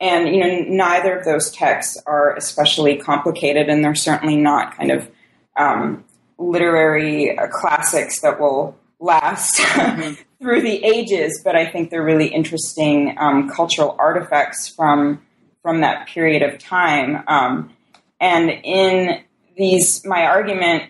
[0.00, 4.90] and you know, neither of those texts are especially complicated, and they're certainly not kind
[4.90, 5.08] of
[5.56, 6.04] um,
[6.38, 10.14] literary uh, classics that will last mm-hmm.
[10.40, 15.22] through the ages, but I think they're really interesting um, cultural artifacts from
[15.62, 17.24] from that period of time.
[17.26, 17.72] Um,
[18.20, 19.24] and in
[19.56, 20.84] these, my argument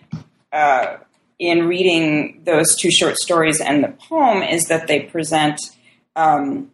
[0.53, 0.97] uh,
[1.39, 5.59] in reading those two short stories and the poem is that they present
[6.15, 6.71] um,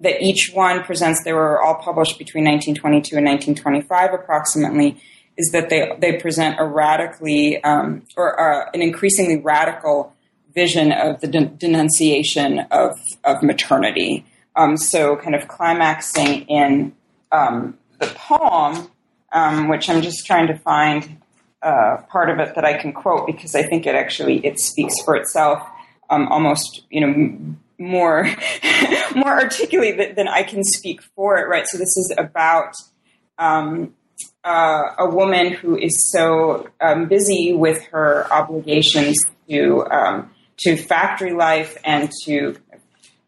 [0.00, 1.24] that each one presents.
[1.24, 5.00] They were all published between 1922 and 1925, approximately.
[5.38, 10.12] Is that they they present a radically um, or uh, an increasingly radical
[10.58, 14.24] vision of the de- denunciation of of maternity.
[14.56, 16.92] Um, so, kind of climaxing in
[17.30, 18.90] um, the poem,
[19.32, 21.20] um, which I'm just trying to find
[21.62, 24.94] uh, part of it that I can quote because I think it actually it speaks
[25.04, 25.62] for itself,
[26.10, 28.28] um, almost you know more
[29.14, 31.46] more articulate than I can speak for it.
[31.46, 31.66] Right.
[31.66, 32.72] So this is about.
[33.38, 33.94] Um,
[34.44, 41.32] uh, a woman who is so um, busy with her obligations to um, to factory
[41.32, 42.56] life and to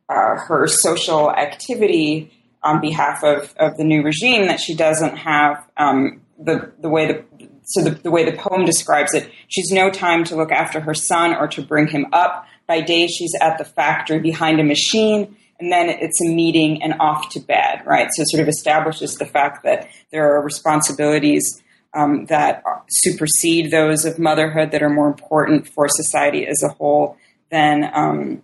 [0.09, 5.64] uh, her social activity on behalf of, of the new regime that she doesn't have
[5.77, 7.25] um, the the way the
[7.64, 10.94] so the, the way the poem describes it, she's no time to look after her
[10.94, 12.46] son or to bring him up.
[12.66, 16.94] By day, she's at the factory behind a machine, and then it's a meeting and
[17.01, 18.09] off to bed, right?
[18.12, 24.05] So it sort of establishes the fact that there are responsibilities um, that supersede those
[24.05, 27.16] of motherhood that are more important for society as a whole
[27.51, 28.42] than um,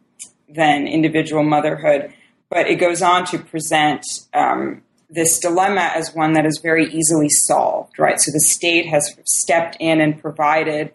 [0.48, 2.12] than individual motherhood.
[2.50, 7.28] But it goes on to present um, this dilemma as one that is very easily
[7.28, 8.20] solved, right?
[8.20, 10.92] So the state has stepped in and provided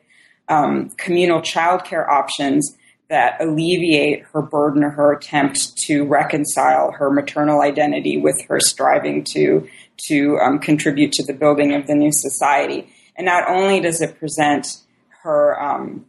[0.47, 2.75] um, communal childcare options
[3.11, 9.21] that alleviate her burden or her attempt to reconcile her maternal identity with her striving
[9.25, 9.67] to
[10.07, 12.89] to um, contribute to the building of the new society.
[13.17, 14.77] And not only does it present
[15.23, 16.05] her um,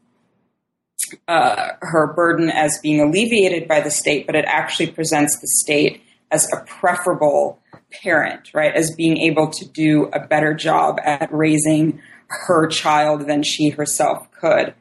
[1.27, 6.03] uh, her burden as being alleviated by the state, but it actually presents the state
[6.31, 7.59] as a preferable
[7.91, 8.75] parent, right?
[8.75, 14.31] As being able to do a better job at raising her child than she herself
[14.31, 14.73] could.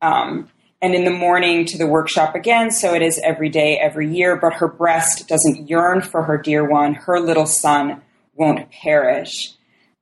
[0.00, 0.48] Um,
[0.84, 4.36] and in the morning to the workshop again, so it is every day, every year,
[4.36, 6.92] but her breast doesn't yearn for her dear one.
[6.92, 8.02] Her little son
[8.34, 9.54] won't perish.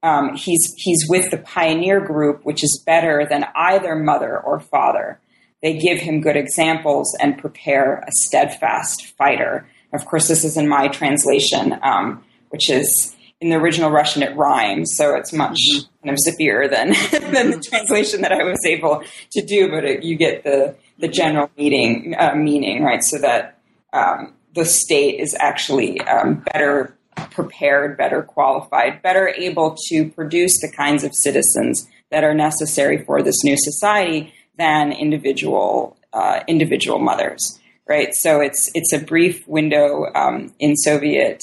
[0.03, 5.21] Um, he's, he's with the pioneer group, which is better than either mother or father.
[5.63, 9.69] They give him good examples and prepare a steadfast fighter.
[9.93, 13.12] Of course, this is in my translation, um, which is
[13.43, 16.07] in the original Russian, it rhymes, so it's much mm-hmm.
[16.07, 16.91] kind of zippier than
[17.33, 19.03] than the translation that I was able
[19.33, 19.69] to do.
[19.69, 23.03] But it, you get the the general meaning uh, meaning, right?
[23.03, 23.59] So that
[23.93, 26.97] um, the state is actually um, better
[27.33, 33.23] prepared, better qualified, better able to produce the kinds of citizens that are necessary for
[33.23, 38.15] this new society than individual uh, individual mothers, right?
[38.15, 41.43] So it's it's a brief window um, in Soviet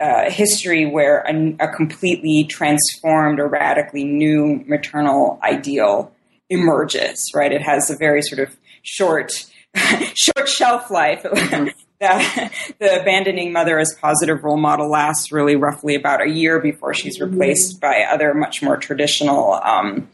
[0.00, 6.12] uh, history where a, a, completely transformed or radically new maternal ideal
[6.50, 7.52] emerges, right?
[7.52, 9.46] It has a very sort of short
[10.14, 11.24] short shelf life.
[11.34, 11.68] Mm-hmm.
[12.00, 16.92] the, the abandoning mother as positive role model lasts really roughly about a year before
[16.92, 17.80] she's replaced mm-hmm.
[17.80, 20.10] by other much more traditional um,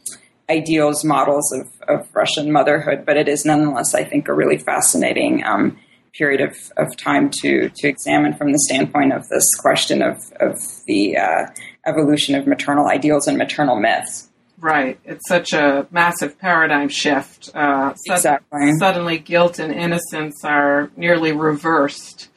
[0.50, 5.42] ideals, models of, of Russian motherhood, but it is nonetheless, I think, a really fascinating
[5.44, 5.78] um,
[6.12, 10.58] period of, of time to, to examine from the standpoint of this question of, of
[10.86, 11.46] the uh,
[11.86, 14.28] evolution of maternal ideals and maternal myths.
[14.58, 15.00] Right.
[15.04, 17.50] It's such a massive paradigm shift.
[17.54, 18.72] Uh, exactly.
[18.78, 22.28] Suddenly, guilt and innocence are nearly reversed.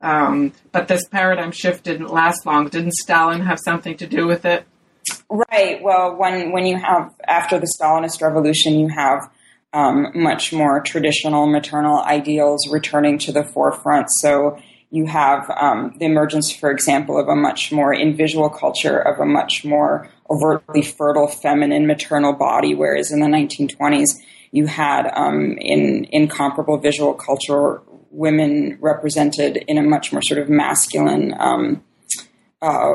[0.00, 2.68] Um, but this paradigm shift didn't last long.
[2.68, 4.64] Didn't Stalin have something to do with it?
[5.30, 5.80] Right.
[5.80, 9.30] Well, when when you have after the Stalinist revolution, you have
[9.72, 14.08] um, much more traditional maternal ideals returning to the forefront.
[14.20, 14.58] So
[14.90, 19.20] you have um, the emergence, for example, of a much more in visual culture of
[19.20, 24.18] a much more overtly fertile feminine maternal body, whereas in the 1920s
[24.50, 30.40] you had um, in in comparable visual culture women represented in a much more sort
[30.40, 31.84] of masculine um,
[32.62, 32.94] uh,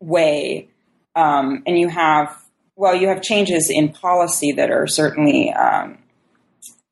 [0.00, 0.70] way
[1.14, 2.39] um, and you have,
[2.80, 5.98] well, you have changes in policy that are certainly um,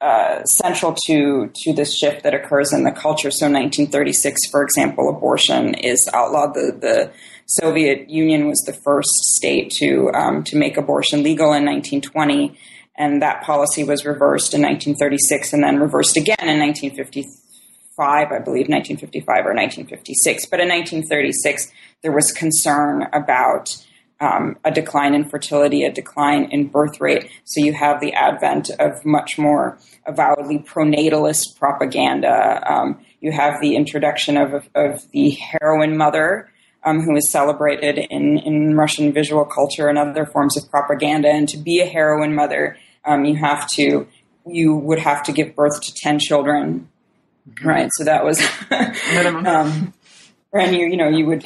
[0.03, 3.30] uh, central to to this shift that occurs in the culture.
[3.30, 6.53] So, 1936, for example, abortion is outlawed.
[6.53, 7.11] The the
[7.47, 12.55] Soviet Union was the first state to um, to make abortion legal in 1920,
[12.99, 18.68] and that policy was reversed in 1936, and then reversed again in 1955, I believe,
[18.68, 20.47] 1955 or 1956.
[20.51, 21.72] But in 1936,
[22.03, 23.74] there was concern about
[24.20, 27.30] um, a decline in fertility, a decline in birth rate.
[27.44, 32.62] So you have the advent of much more avowedly pronatalist propaganda.
[32.70, 36.50] Um, you have the introduction of, of the heroine mother,
[36.84, 41.28] um, who is celebrated in, in Russian visual culture and other forms of propaganda.
[41.28, 44.06] And to be a heroine mother, um, you have to
[44.50, 46.88] you would have to give birth to ten children,
[47.48, 47.68] mm-hmm.
[47.68, 47.90] right?
[47.92, 48.40] So that was
[49.12, 49.46] minimum.
[49.46, 49.94] um,
[50.52, 51.44] and you you know you would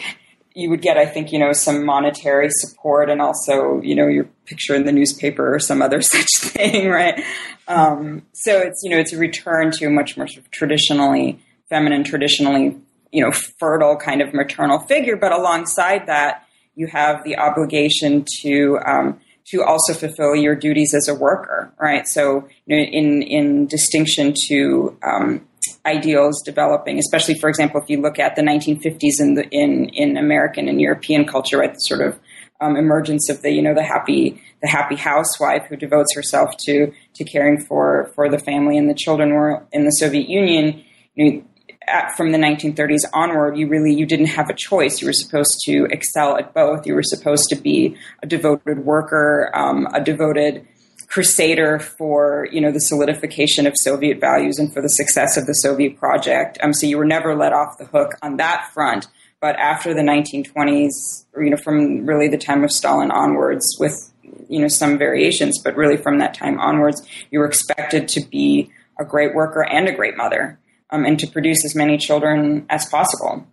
[0.55, 4.24] you would get, I think, you know, some monetary support and also, you know, your
[4.44, 7.22] picture in the newspaper or some other such thing, right?
[7.68, 11.38] Um, so it's, you know, it's a return to a much more sort of traditionally
[11.68, 12.76] feminine, traditionally,
[13.12, 15.16] you know, fertile kind of maternal figure.
[15.16, 21.09] But alongside that, you have the obligation to, um, to also fulfill your duties as
[21.09, 22.07] a worker, right?
[22.07, 25.47] So, in, in distinction to, um,
[25.86, 30.16] ideals developing, especially, for example, if you look at the 1950s in the in in
[30.16, 32.18] American and European culture, right, the sort of
[32.61, 36.93] um, emergence of the you know the happy the happy housewife who devotes herself to
[37.14, 40.82] to caring for for the family and the children were in the Soviet Union.
[41.14, 41.45] You know,
[41.87, 45.01] at, from the 1930s onward, you really you didn't have a choice.
[45.01, 46.87] You were supposed to excel at both.
[46.87, 50.66] You were supposed to be a devoted worker, um, a devoted
[51.09, 55.55] crusader for you know the solidification of Soviet values and for the success of the
[55.55, 56.59] Soviet project.
[56.62, 59.09] Um, so you were never let off the hook on that front.
[59.41, 64.12] But after the 1920s, or, you know, from really the time of Stalin onwards, with
[64.49, 68.70] you know some variations, but really from that time onwards, you were expected to be
[68.99, 70.59] a great worker and a great mother,
[70.93, 73.47] um, and to produce as many children as possible.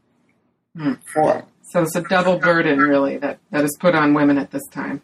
[0.77, 0.99] Mm.
[1.11, 4.67] For so it's a double burden, really, that that is put on women at this
[4.67, 5.01] time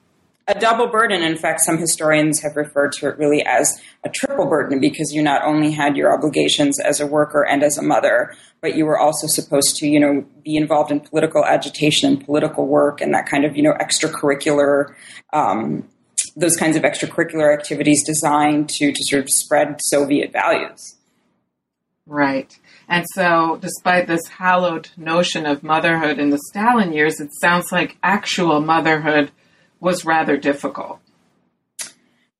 [0.48, 1.24] a double burden.
[1.24, 5.24] In fact, some historians have referred to it really as a triple burden because you
[5.24, 9.00] not only had your obligations as a worker and as a mother, but you were
[9.00, 13.26] also supposed to, you know, be involved in political agitation and political work and that
[13.26, 14.94] kind of, you know, extracurricular,
[15.34, 15.88] um,
[16.36, 20.96] those kinds of extracurricular activities designed to, to sort of spread Soviet values.
[22.08, 22.56] Right.
[22.88, 27.98] And so, despite this hallowed notion of motherhood in the Stalin years, it sounds like
[28.04, 29.32] actual motherhood
[29.80, 31.00] was rather difficult.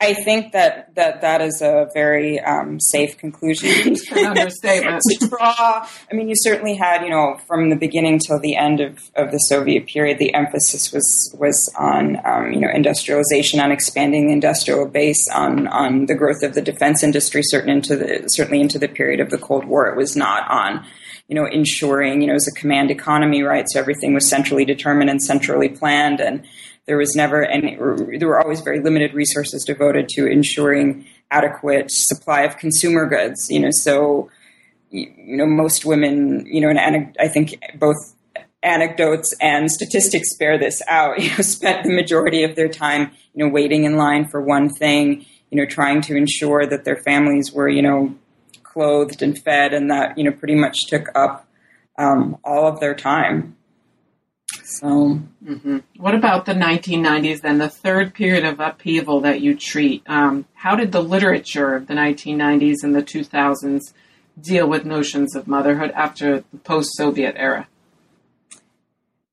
[0.02, 3.96] I think that that, that is a very um, safe conclusion.
[4.18, 5.02] understatement.
[5.20, 5.88] to draw.
[6.12, 9.32] I mean, you certainly had, you know, from the beginning till the end of, of
[9.32, 14.34] the Soviet period, the emphasis was was on, um, you know, industrialization, on expanding the
[14.34, 17.42] industrial base, on on the growth of the defense industry.
[17.44, 20.86] Certain into the certainly into the period of the Cold War, it was not on
[21.28, 23.66] you know, ensuring, you know, it was a command economy, right?
[23.70, 26.22] So everything was centrally determined and centrally planned.
[26.22, 26.46] And
[26.88, 27.76] there was never any,
[28.20, 33.50] there were always very limited resources devoted to ensuring adequate supply of consumer goods.
[33.50, 34.30] You know, so
[34.92, 37.98] you know most women, you know, and I think both
[38.62, 41.20] anecdotes and statistics bear this out.
[41.22, 44.70] You know, spent the majority of their time, you know, waiting in line for one
[44.70, 45.26] thing.
[45.52, 48.16] You know, trying to ensure that their families were, you know,
[48.64, 51.48] clothed and fed, and that you know pretty much took up
[51.98, 53.56] um, all of their time.
[54.64, 55.80] So, mm-hmm.
[55.98, 60.04] what about the 1990s then, the third period of upheaval that you treat?
[60.08, 63.94] Um, how did the literature of the 1990s and the 2000s
[64.40, 67.68] deal with notions of motherhood after the post Soviet era?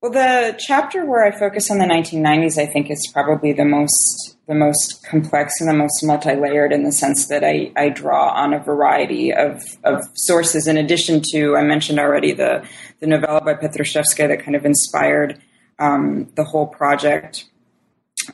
[0.03, 4.37] Well, the chapter where I focus on the 1990s, I think, is probably the most
[4.49, 8.53] the most complex and the most multi-layered in the sense that I, I draw on
[8.53, 10.67] a variety of, of sources.
[10.67, 12.67] In addition to, I mentioned already the
[12.99, 15.41] the novella by Petrushevskaya that kind of inspired
[15.79, 17.45] um, the whole project.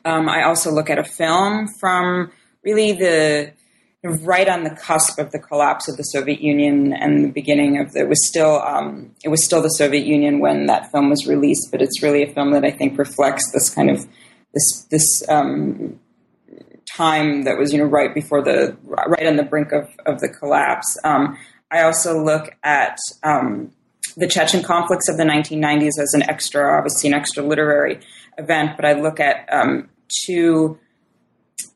[0.06, 2.32] Um, I also look at a film from
[2.64, 3.52] really the
[4.04, 7.92] right on the cusp of the collapse of the Soviet Union and the beginning of
[7.92, 11.26] the, it was still um, it was still the Soviet Union when that film was
[11.26, 14.06] released, but it's really a film that I think reflects this kind of
[14.54, 15.98] this this um,
[16.94, 20.28] time that was you know right before the right on the brink of of the
[20.28, 20.96] collapse.
[21.02, 21.36] Um,
[21.70, 23.72] I also look at um,
[24.16, 28.00] the Chechen conflicts of the 1990s as an extra, obviously an extra literary
[28.38, 29.90] event, but I look at um,
[30.24, 30.78] two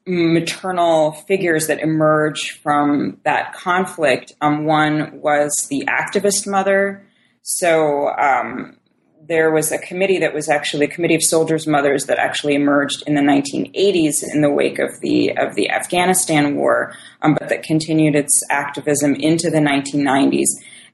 [0.07, 4.32] maternal figures that emerge from that conflict.
[4.40, 7.07] Um, one was the activist mother.
[7.42, 8.76] So um,
[9.20, 13.03] there was a committee that was actually a committee of soldiers' mothers that actually emerged
[13.07, 17.62] in the 1980s in the wake of the of the Afghanistan war, um, but that
[17.62, 20.48] continued its activism into the 1990s.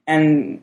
[0.05, 0.61] And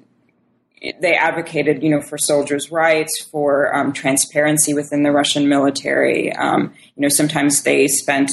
[1.01, 6.33] they advocated, you know, for soldiers' rights, for um, transparency within the Russian military.
[6.33, 8.31] Um, you know, sometimes they spent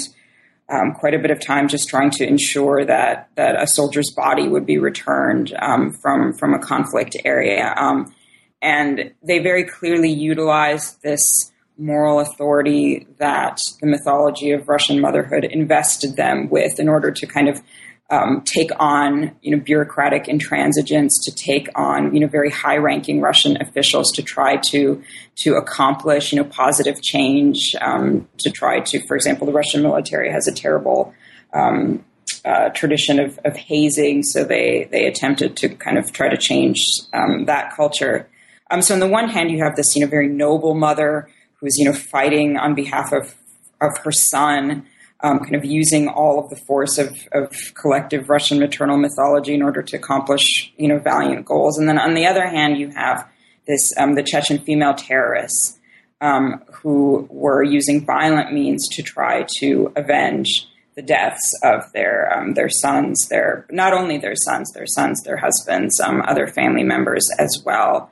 [0.69, 4.47] um, quite a bit of time just trying to ensure that that a soldier's body
[4.47, 8.13] would be returned um, from from a conflict area, um,
[8.61, 16.15] and they very clearly utilized this moral authority that the mythology of Russian motherhood invested
[16.15, 17.61] them with in order to kind of
[18.09, 23.59] um, take on, you know, bureaucratic intransigence, to take on, you know, very high-ranking Russian
[23.61, 25.01] officials to try to
[25.35, 27.75] to accomplish, you know, positive change.
[27.81, 31.13] Um, to try to, for example, the Russian military has a terrible
[31.53, 32.03] um,
[32.45, 36.85] uh, tradition of, of, hazing, so they they attempted to kind of try to change
[37.13, 38.29] um, that culture.
[38.69, 41.29] Um, so on the one hand, you have this, you know, very noble mother
[41.59, 43.35] who's, you know, fighting on behalf of
[43.81, 44.85] of her son
[45.23, 49.63] um, kind of using all of the force of, of collective Russian maternal mythology in
[49.63, 51.77] order to accomplish, you know, valiant goals.
[51.79, 53.27] And then on the other hand, you have
[53.65, 55.79] this um, the Chechen female terrorists
[56.19, 62.53] um, who were using violent means to try to avenge the deaths of their um,
[62.53, 67.25] their sons, their not only their sons, their sons, their husbands, um, other family members
[67.39, 68.11] as well.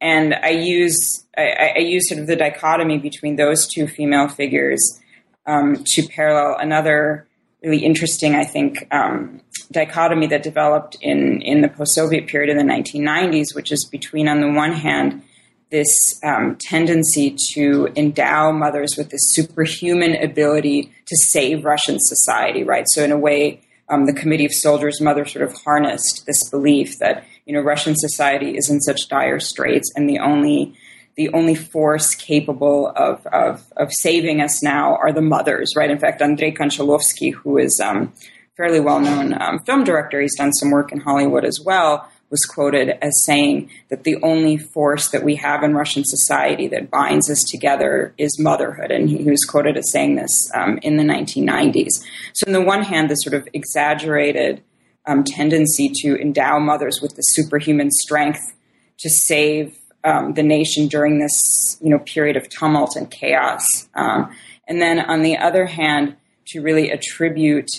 [0.00, 5.00] And I use I, I use sort of the dichotomy between those two female figures
[5.46, 7.26] um, to parallel another
[7.62, 9.40] really interesting, I think, um,
[9.72, 14.28] dichotomy that developed in, in the post Soviet period in the 1990s, which is between,
[14.28, 15.22] on the one hand,
[15.70, 22.84] this um, tendency to endow mothers with this superhuman ability to save Russian society, right?
[22.88, 26.98] So, in a way, um, the Committee of Soldiers' mother sort of harnessed this belief
[26.98, 30.74] that you know Russian society is in such dire straits, and the only
[31.16, 35.90] the only force capable of, of, of saving us now are the mothers, right?
[35.90, 38.12] In fact, Andrei Konchalovsky, who is um,
[38.56, 42.44] fairly well known um, film director, he's done some work in Hollywood as well, was
[42.44, 47.30] quoted as saying that the only force that we have in Russian society that binds
[47.30, 48.90] us together is motherhood.
[48.90, 52.04] And he, he was quoted as saying this um, in the 1990s.
[52.32, 54.62] So, on the one hand, this sort of exaggerated
[55.06, 58.52] um, tendency to endow mothers with the superhuman strength
[58.98, 63.64] to save um, the nation during this you know period of tumult and chaos.
[63.94, 64.34] Um,
[64.66, 67.70] and then on the other hand, to really attribute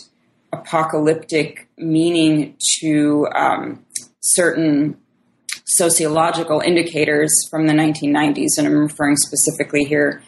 [0.51, 3.85] apocalyptic meaning to um,
[4.21, 4.97] certain
[5.65, 10.23] sociological indicators from the 1990s, and I'm referring specifically here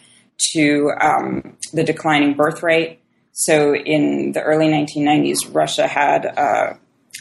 [0.53, 2.99] to um, the declining birth rate.
[3.33, 6.73] So in the early 1990s, Russia had uh,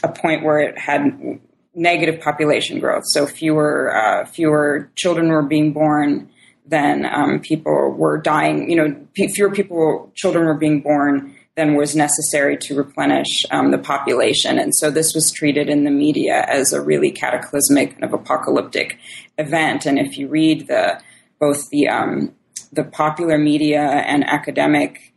[0.03, 1.39] a point where it had
[1.77, 3.03] negative population growth.
[3.05, 6.29] So fewer uh, fewer children were being born
[6.65, 8.69] than um, people were dying.
[8.69, 8.95] You know,
[9.33, 14.59] fewer people children were being born than was necessary to replenish um, the population.
[14.59, 18.99] And so this was treated in the media as a really cataclysmic kind of apocalyptic
[19.37, 19.85] event.
[19.85, 21.01] And if you read the
[21.39, 22.33] both the um,
[22.73, 25.13] the popular media and academic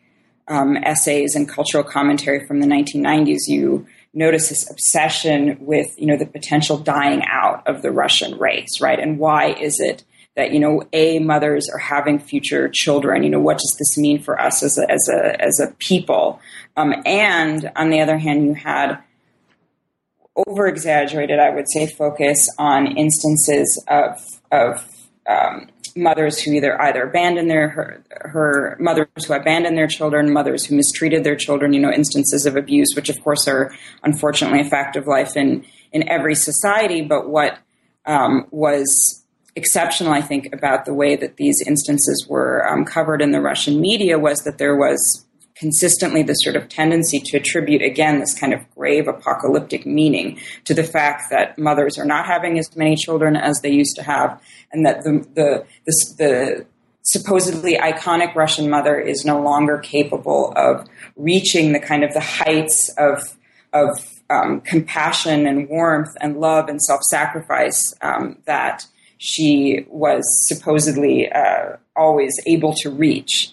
[0.51, 6.17] um, essays and cultural commentary from the 1990s, you notice this obsession with you know
[6.17, 8.99] the potential dying out of the Russian race, right?
[8.99, 10.05] And why is it
[10.37, 13.23] that you know a mothers are having future children?
[13.23, 16.41] You know what does this mean for us as a as a as a people?
[16.77, 18.99] Um, and on the other hand, you had
[20.37, 24.19] over exaggerated, I would say, focus on instances of
[24.51, 24.85] of
[25.27, 30.65] um, mothers who either either abandon their her, her, mothers who abandon their children, mothers
[30.65, 34.65] who mistreated their children, you know, instances of abuse, which of course are unfortunately a
[34.65, 37.03] fact of life in in every society.
[37.03, 37.59] But what
[38.07, 39.25] um, was
[39.57, 43.81] exceptional, I think, about the way that these instances were um, covered in the Russian
[43.81, 45.27] media was that there was
[45.61, 50.73] consistently this sort of tendency to attribute again this kind of grave apocalyptic meaning to
[50.73, 54.43] the fact that mothers are not having as many children as they used to have
[54.73, 56.67] and that the the the, the
[57.03, 62.91] supposedly iconic Russian mother is no longer capable of reaching the kind of the heights
[62.97, 63.37] of
[63.75, 63.91] of
[64.31, 68.87] um, compassion and warmth and love and self-sacrifice um, that
[69.19, 73.53] she was supposedly uh, always able to reach.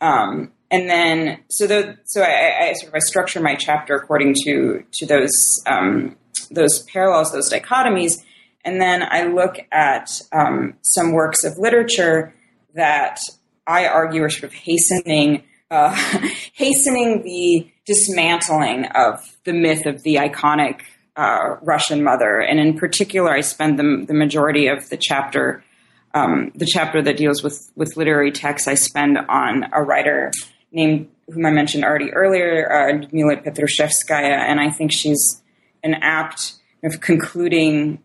[0.00, 4.34] Um, and then, so the, so I, I, sort of I structure my chapter according
[4.44, 6.16] to to those um,
[6.50, 8.22] those parallels, those dichotomies,
[8.64, 12.34] and then I look at um, some works of literature
[12.74, 13.18] that
[13.66, 15.90] I argue are sort of hastening uh,
[16.52, 20.82] hastening the dismantling of the myth of the iconic
[21.16, 22.40] uh, Russian mother.
[22.40, 25.64] And in particular, I spend the, the majority of the chapter
[26.12, 28.66] um, the chapter that deals with with literary texts.
[28.66, 30.32] I spend on a writer
[30.72, 35.42] named whom I mentioned already earlier, uh, Petrushevskaya, and I think she's
[35.82, 38.00] an apt of concluding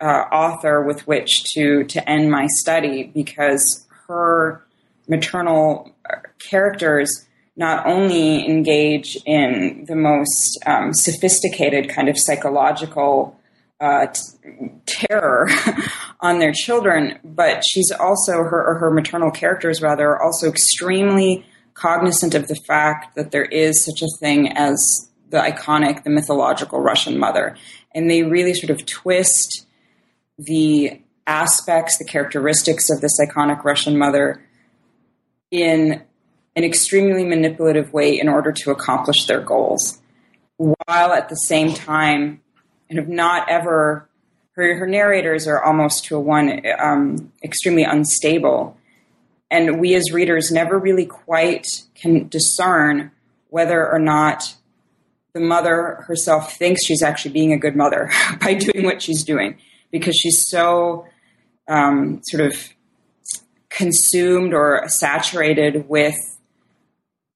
[0.00, 4.64] uh, author with which to to end my study because her
[5.08, 13.38] maternal uh, characters not only engage in the most um, sophisticated kind of psychological
[13.80, 15.48] uh, t- terror
[16.20, 21.46] on their children, but she's also her or her maternal characters rather are also extremely
[21.76, 26.80] cognizant of the fact that there is such a thing as the iconic, the mythological
[26.80, 27.56] Russian mother,
[27.94, 29.66] and they really sort of twist
[30.38, 34.42] the aspects, the characteristics of this iconic Russian mother
[35.50, 36.02] in
[36.54, 40.00] an extremely manipulative way in order to accomplish their goals,
[40.56, 42.40] while at the same time
[42.88, 44.08] kind of not ever
[44.52, 48.76] her, her narrators are almost to a one um, extremely unstable
[49.50, 53.12] and we as readers never really quite can discern
[53.48, 54.56] whether or not
[55.32, 59.58] the mother herself thinks she's actually being a good mother by doing what she's doing.
[59.92, 61.06] Because she's so
[61.68, 62.54] um, sort of
[63.68, 66.16] consumed or saturated with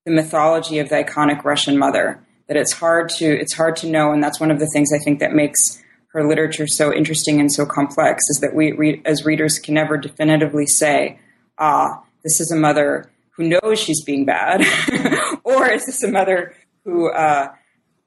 [0.04, 4.12] the mythology of the iconic Russian mother that it's hard to it's hard to know,
[4.12, 5.80] and that's one of the things I think that makes
[6.12, 10.66] her literature so interesting and so complex is that we, as readers can never definitively
[10.66, 11.18] say,
[11.60, 14.62] ah, this is a mother who knows she's being bad,
[15.44, 16.54] or is this a mother
[16.84, 17.52] who uh,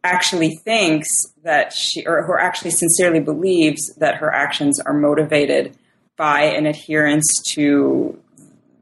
[0.04, 1.08] actually thinks
[1.44, 5.78] that she, or who actually sincerely believes that her actions are motivated
[6.18, 8.20] by an adherence to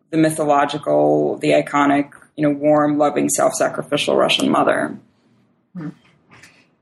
[0.10, 4.98] the mythological, the iconic, you know, warm, loving, self-sacrificial Russian mother.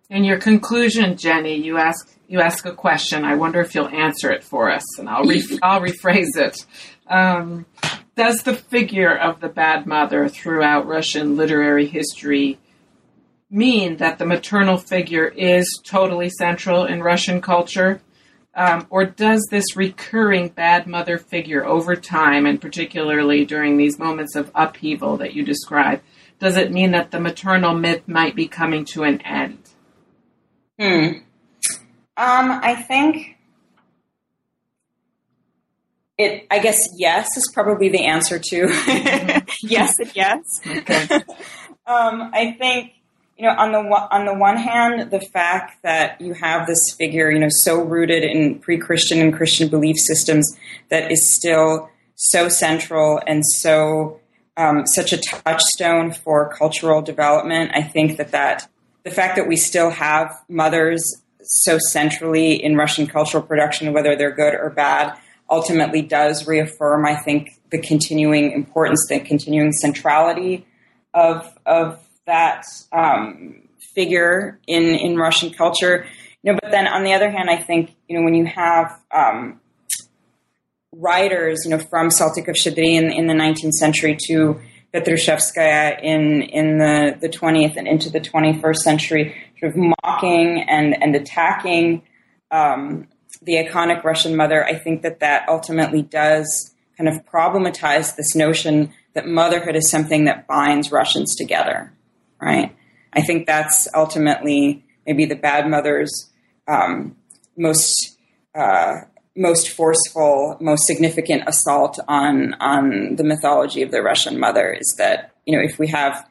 [0.09, 3.25] In your conclusion, Jenny, you ask you ask a question.
[3.25, 6.65] I wonder if you'll answer it for us, and I'll re- I'll rephrase it.
[7.09, 7.65] Um,
[8.15, 12.59] does the figure of the bad mother throughout Russian literary history
[13.49, 18.01] mean that the maternal figure is totally central in Russian culture?
[18.53, 24.35] Um, or does this recurring bad mother figure over time, and particularly during these moments
[24.35, 26.01] of upheaval that you describe,
[26.39, 29.59] does it mean that the maternal myth might be coming to an end?
[30.79, 31.19] Hmm.
[32.17, 33.37] Um, I think
[36.19, 36.45] it.
[36.51, 38.57] I guess yes is probably the answer to
[39.63, 40.61] yes and yes.
[40.67, 41.05] Okay.
[41.87, 42.91] um, I think
[43.37, 46.93] you know on the one- on the one hand, the fact that you have this
[46.97, 50.55] figure, you know, so rooted in pre-Christian and Christian belief systems
[50.89, 54.19] that is still so central and so
[54.57, 57.71] um, such a touchstone for cultural development.
[57.73, 58.69] I think that that
[59.03, 61.01] the fact that we still have mothers
[61.41, 65.17] so centrally in Russian cultural production, whether they're good or bad,
[65.49, 70.65] ultimately does reaffirm, I think, the continuing importance, the continuing centrality
[71.13, 73.61] of of that um,
[73.93, 76.05] figure in in Russian culture.
[76.43, 78.99] You know, but then on the other hand, I think you know when you have
[79.11, 79.59] um,
[80.91, 84.59] writers, you know, from Saltykov Shchedrin in, in the 19th century to
[84.93, 91.01] Petrushevskaya in in the, the 20th and into the 21st century, sort of mocking and
[91.01, 92.01] and attacking
[92.51, 93.07] um,
[93.41, 94.65] the iconic Russian mother.
[94.65, 100.25] I think that that ultimately does kind of problematize this notion that motherhood is something
[100.25, 101.91] that binds Russians together,
[102.41, 102.75] right?
[103.13, 106.29] I think that's ultimately maybe the bad mother's
[106.67, 107.15] um,
[107.57, 108.17] most
[108.55, 109.01] uh,
[109.35, 115.31] most forceful, most significant assault on on the mythology of the Russian mother is that
[115.45, 116.27] you know if we have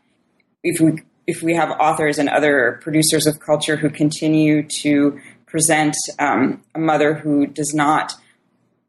[0.62, 5.96] if we if we have authors and other producers of culture who continue to present
[6.18, 8.14] um, a mother who does not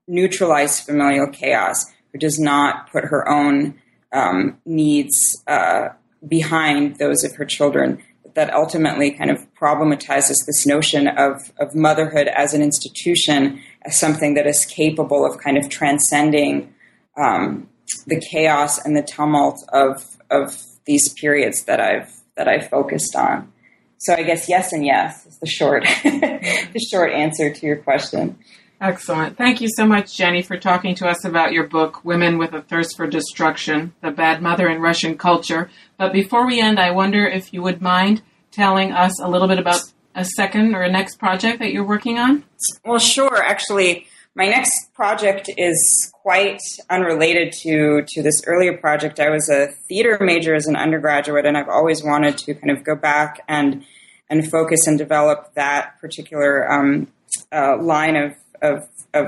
[0.08, 3.80] neutralize familial chaos, who does not put her own
[4.12, 5.90] um, needs uh,
[6.28, 8.02] behind those of her children,
[8.34, 14.34] that ultimately kind of problematizes this notion of, of motherhood as an institution, as something
[14.34, 16.74] that is capable of kind of transcending
[17.18, 17.70] um,
[18.08, 23.52] the chaos and the tumult of, of these periods that I've that I've focused on.
[24.00, 28.38] So I guess yes and yes is the short the short answer to your question.
[28.82, 29.38] Excellent.
[29.38, 32.62] Thank you so much, Jenny, for talking to us about your book, Women with a
[32.62, 35.70] Thirst for Destruction The Bad Mother in Russian Culture.
[35.98, 38.22] But before we end, I wonder if you would mind
[38.52, 39.82] telling us a little bit about
[40.16, 42.44] a second or a next project that you're working on?
[42.86, 43.42] Well, sure.
[43.42, 44.08] Actually,
[44.40, 49.20] my next project is quite unrelated to to this earlier project.
[49.20, 52.86] I was a theater major as an undergraduate, and I've always wanted to kind of
[52.86, 53.84] go back and
[54.30, 57.08] and focus and develop that particular um,
[57.52, 59.26] uh, line of, of, of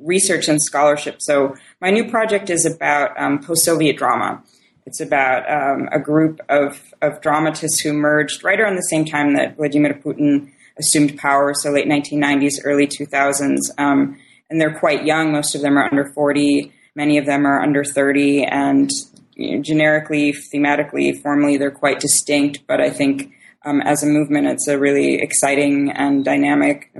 [0.00, 1.16] research and scholarship.
[1.20, 4.42] So my new project is about um, post-Soviet drama.
[4.84, 9.34] It's about um, a group of, of dramatists who emerged right around the same time
[9.34, 13.58] that Vladimir Putin assumed power, so late 1990s, early 2000s.
[13.78, 14.18] Um,
[14.50, 15.32] and they're quite young.
[15.32, 16.72] Most of them are under 40.
[16.94, 18.44] Many of them are under 30.
[18.44, 18.90] And
[19.34, 22.66] you know, generically, thematically, formally, they're quite distinct.
[22.66, 23.32] But I think
[23.64, 26.92] um, as a movement, it's a really exciting and dynamic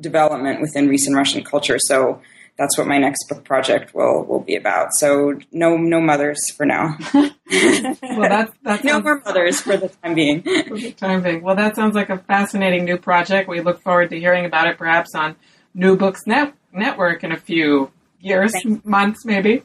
[0.00, 1.78] development within recent Russian culture.
[1.78, 2.20] So
[2.60, 4.92] that's what my next book project will will be about.
[4.92, 6.98] So no no mothers for now.
[7.14, 10.42] well, that's, that's no more mothers for the time being.
[10.68, 11.42] for the time being.
[11.42, 13.48] Well, that sounds like a fascinating new project.
[13.48, 15.36] We look forward to hearing about it, perhaps on
[15.72, 17.90] New Books Net- Network in a few
[18.20, 18.52] years,
[18.84, 19.62] months, maybe.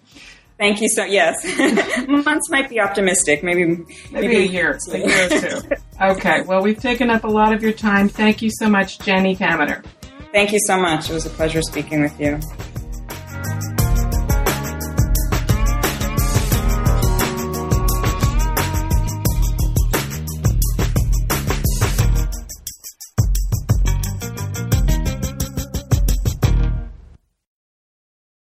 [0.58, 1.04] Thank you so.
[1.04, 1.36] Yes,
[2.08, 3.44] months might be optimistic.
[3.44, 5.70] Maybe Maybe, maybe a year, a year or two.
[6.02, 6.42] Okay.
[6.42, 8.10] Well, we've taken up a lot of your time.
[8.10, 9.82] Thank you so much, Jenny Kaminer.
[10.34, 11.10] Thank you so much.
[11.10, 12.38] It was a pleasure speaking with you.